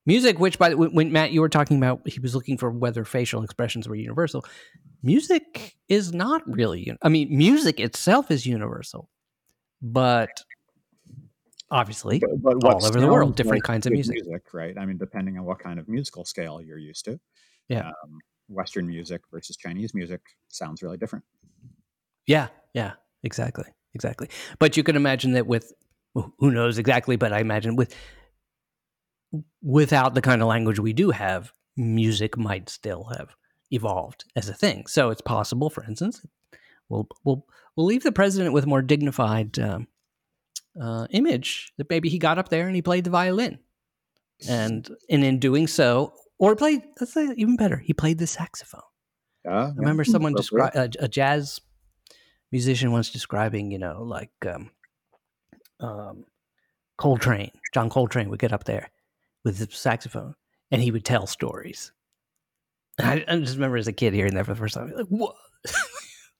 [0.06, 0.38] music.
[0.38, 3.04] Which by the when, when Matt you were talking about, he was looking for whether
[3.04, 4.44] facial expressions were universal.
[5.02, 6.92] Music is not really.
[7.02, 9.08] I mean, music itself is universal,
[9.80, 10.28] but
[11.70, 14.42] obviously but, but all over the world, different kinds of good music.
[14.52, 14.76] right?
[14.78, 17.20] I mean, depending on what kind of musical scale you're used to.
[17.68, 17.88] Yeah.
[17.88, 21.24] Um, Western music versus Chinese music sounds really different.
[22.26, 22.92] Yeah, yeah,
[23.22, 24.28] exactly, exactly.
[24.58, 25.72] But you can imagine that with
[26.14, 27.94] who who knows exactly, but I imagine with
[29.62, 33.34] without the kind of language we do have, music might still have
[33.70, 34.86] evolved as a thing.
[34.86, 36.24] So it's possible, for instance,
[36.88, 37.44] we'll we'll
[37.76, 39.86] we'll leave the president with more dignified um,
[40.80, 43.58] uh, image that maybe he got up there and he played the violin,
[44.48, 48.80] and and in doing so, or played let's say even better, he played the saxophone.
[49.44, 50.72] Yeah, I remember someone appropriate.
[50.72, 51.60] describe a, a jazz
[52.52, 54.70] musician once describing, you know, like um,
[55.80, 56.24] um,
[56.96, 57.52] Coltrane.
[57.74, 58.90] John Coltrane would get up there
[59.44, 60.34] with his saxophone,
[60.70, 61.92] and he would tell stories.
[63.00, 65.36] I, I just remember as a kid hearing that for the first time, like, what?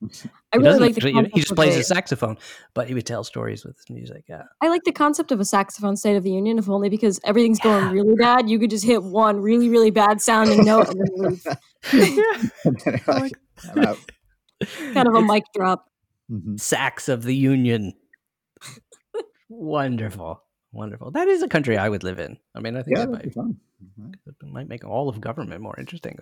[0.01, 0.07] I
[0.53, 2.37] he, really like the actually- concept he just plays a- the saxophone,
[2.73, 4.23] but he would tell stories with his music.
[4.29, 7.19] Yeah, I like the concept of a saxophone State of the Union, if only because
[7.25, 7.79] everything's Yeah.
[7.81, 8.49] going really bad.
[8.49, 11.45] You could just hit one really, really bad sounding note and then leave.
[12.63, 13.33] And like,
[13.73, 15.89] kind of a It's mic drop.
[16.31, 16.59] Mhm.
[16.59, 17.93] Sax of the Union.
[19.49, 21.11] wonderful, wonderful.
[21.11, 22.37] That is a country I would live in.
[22.55, 23.57] I mean, I think Yeah, that might be fun.
[24.25, 26.17] It might make all of government more interesting.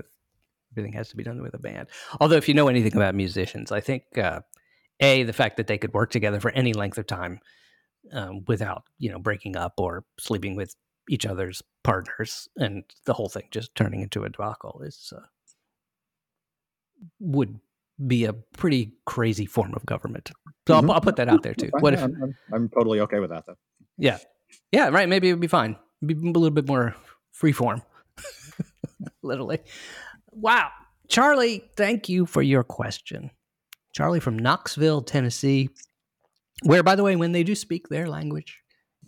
[0.77, 1.87] Everything has to be done with a band.
[2.21, 4.41] Although, if you know anything about musicians, I think uh,
[4.99, 7.39] a the fact that they could work together for any length of time
[8.13, 10.75] um, without you know breaking up or sleeping with
[11.09, 15.21] each other's partners, and the whole thing just turning into a debacle is uh,
[17.19, 17.59] would
[18.05, 20.31] be a pretty crazy form of government.
[20.67, 20.83] So Mhm.
[20.83, 21.69] I'll, I'll put that out there too.
[21.71, 22.11] Fine, What yeah, if?
[22.21, 23.57] I'm, I'm- totally okay with that, though.
[23.97, 24.19] Yeah,
[24.71, 25.09] yeah, right.
[25.09, 25.75] Maybe it would be fine.
[26.05, 26.95] Be a little bit more
[27.31, 27.81] free form,
[29.23, 29.59] literally.
[30.39, 30.69] Wow,
[31.07, 33.31] Charlie, thank you for your question.
[33.93, 35.69] Charlie from Knoxville, Tennessee,
[36.63, 38.59] where, by the way, when they do speak their language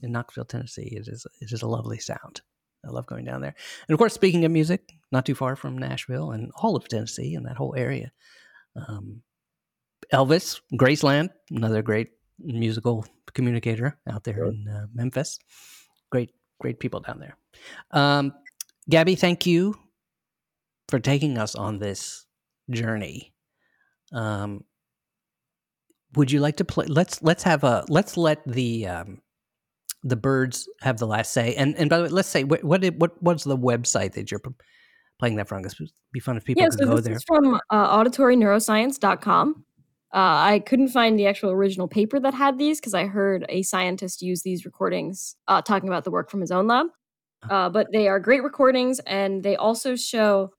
[0.01, 2.41] in Knoxville, Tennessee, it is it is a lovely sound.
[2.84, 3.53] I love going down there.
[3.88, 7.36] And of course, speaking of music, not too far from Nashville and all of Tennessee
[7.36, 8.11] and that whole area,
[8.75, 9.21] um,
[10.13, 12.09] Elvis, Graceland, another great
[12.39, 14.47] musical communicator out there Sure.
[14.47, 15.38] in uh, Memphis.
[16.09, 17.38] Great, great people down there.
[17.91, 18.34] Um,
[18.89, 19.75] Gabby, thank you
[20.90, 22.26] for taking us on this
[22.70, 23.34] journey.
[24.12, 24.64] Um,
[26.16, 26.86] would you like to play?
[26.88, 29.22] Let's let's have a let's let the um,
[30.04, 31.54] the birds have the last say.
[31.56, 34.32] And and by the way, let's say what what did- what what's the website that
[34.32, 34.42] you're
[35.20, 35.62] playing that from?
[35.62, 37.16] 'Cause It'd be fun if people Yeah, could so go this there.
[37.18, 39.66] is from uh, auditoryneuroscience.com.
[40.12, 43.62] Uh, I couldn't find the actual original paper that had these because I heard a
[43.62, 46.88] scientist use these recordings uh, talking about the work from his own lab.
[47.48, 50.52] Uh, but they are great recordings, and they also show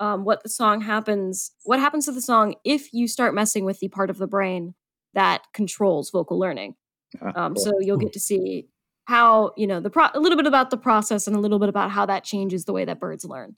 [0.00, 3.80] um, what the song happens, what happens to the song if you start messing with
[3.80, 4.74] the part of the brain
[5.14, 6.74] that controls vocal learning.
[7.20, 7.64] Ah, Um, cool.
[7.64, 8.68] so you'll get to see
[9.06, 11.68] how you know the pro- a little bit about the process and a little bit
[11.70, 13.56] about how that changes the way that birds learn.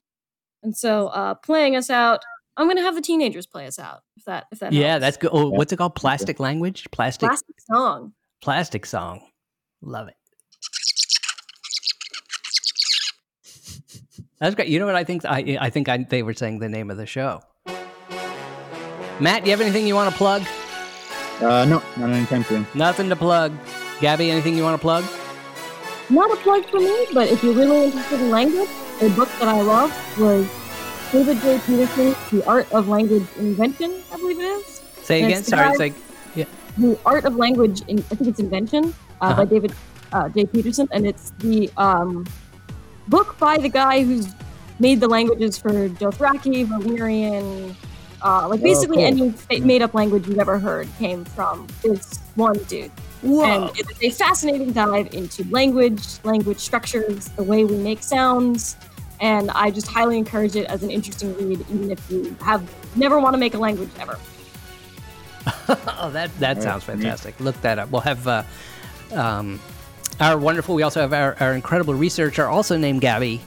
[0.62, 2.20] And so, uh, playing us out,
[2.56, 4.00] I'm going to have the teenagers play us out.
[4.16, 5.00] If that if that Yeah, helps.
[5.02, 5.30] that's good.
[5.32, 5.94] Oh, what's it called?
[5.96, 6.86] Plastic language?
[6.92, 8.12] Plastic classic song.
[8.42, 9.22] plastic song.
[9.82, 10.14] Love it.
[14.40, 14.68] That's great.
[14.68, 15.24] You know what I think?
[15.26, 17.42] I I think I, they were saying the name of the show.
[19.20, 20.42] Matt, do you have anything you want to plug?
[21.42, 22.66] Uh, no, not anytime soon.
[22.74, 23.52] Nothing to plug.
[24.00, 25.04] Gabby, anything you want to plug?
[26.08, 28.68] Not a plug for me, but if you're really interested in language,
[29.02, 30.48] a book that I love was
[31.12, 31.60] David J.
[31.66, 34.80] Peterson, The Art of Language Invention, I believe it is.
[35.02, 35.44] Say again.
[35.44, 35.94] Sorry, it's like
[36.34, 36.46] yeah.
[36.78, 37.82] The Art of Language.
[37.88, 39.36] In, I think it's Invention uh, uh-huh.
[39.36, 39.74] by David
[40.12, 40.46] uh, J.
[40.46, 42.26] Peterson, and it's the um,
[43.10, 44.32] book by the guy who's
[44.78, 47.74] made the languages for Dothraki, Valyrian,
[48.22, 49.32] uh, like oh, basically oh, cool.
[49.50, 52.90] any made-up language you've ever heard came from this one dude.
[53.22, 53.44] Whoa.
[53.44, 58.76] And it's a fascinating dive into language, language structures, the way we make sounds,
[59.20, 62.62] and I just highly encourage it as an interesting read, even if you have
[62.96, 64.18] never want to make a language ever.
[65.68, 67.38] oh, that that sounds fantastic.
[67.40, 67.90] Look that up.
[67.90, 68.42] We'll have uh,
[69.12, 69.58] um,
[70.20, 70.74] our wonderful.
[70.74, 73.40] We also have our, our incredible researcher, also named Gabby.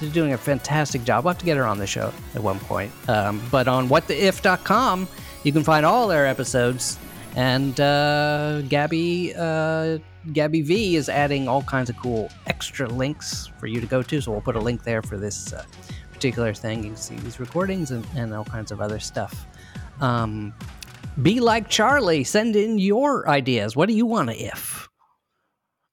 [0.00, 1.24] She's doing a fantastic job.
[1.24, 2.92] We'll have to get her on the show at one point.
[3.08, 5.08] Um, but on whattheif.com,
[5.42, 6.98] you can find all our episodes.
[7.34, 9.98] And uh, Gabby, uh,
[10.32, 14.20] Gabby V is adding all kinds of cool extra links for you to go to.
[14.20, 15.64] So we'll put a link there for this uh,
[16.12, 16.82] particular thing.
[16.82, 19.46] You can see these recordings and, and all kinds of other stuff.
[20.00, 20.52] Um,
[21.22, 22.24] be like Charlie.
[22.24, 23.76] Send in your ideas.
[23.76, 24.85] What do you want to if?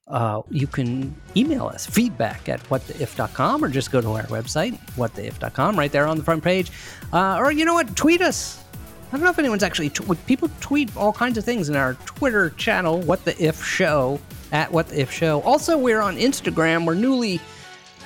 [0.07, 5.79] Uh, you can email us feedback at whattheif.com or just go to our website, whattheif.com,
[5.79, 6.71] right there on the front page.
[7.13, 7.95] Uh, or you know what?
[7.95, 8.61] Tweet us.
[9.09, 11.93] I don't know if anyone's actually t- people tweet all kinds of things in our
[12.05, 14.19] Twitter channel, What the If Show
[14.51, 15.41] at What the If Show.
[15.41, 16.85] Also, we're on Instagram.
[16.85, 17.39] We're newly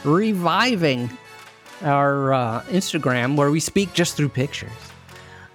[0.04, 1.10] reviving
[1.82, 4.72] our uh, Instagram where we speak just through pictures.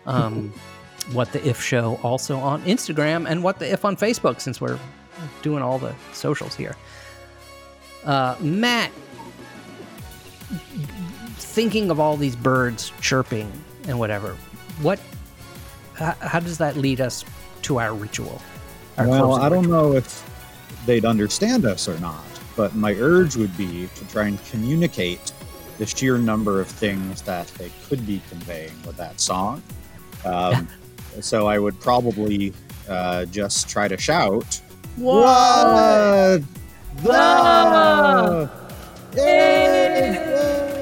[0.07, 0.53] Um,
[1.13, 4.79] what the If Show also on Instagram and What the If on Facebook since we're
[5.43, 6.77] doing all the socials here.
[8.05, 8.91] Uh, Matt,
[11.37, 13.51] thinking of all these birds chirping
[13.87, 14.37] and whatever,
[14.81, 15.01] what,
[15.95, 17.25] how, how does that lead us
[17.63, 18.41] to our ritual?
[18.99, 20.29] Our well, I don't know if
[20.87, 22.25] they'd understand us or not,
[22.57, 25.33] but my urge would be to try and communicate
[25.79, 29.63] the sheer number of things that they could be conveying with that song.
[30.25, 30.69] Um,
[31.21, 32.53] so I would probably
[32.89, 34.61] uh, just try to shout,
[34.97, 36.43] what,
[37.03, 38.49] what?
[38.51, 38.51] The?
[39.13, 40.82] the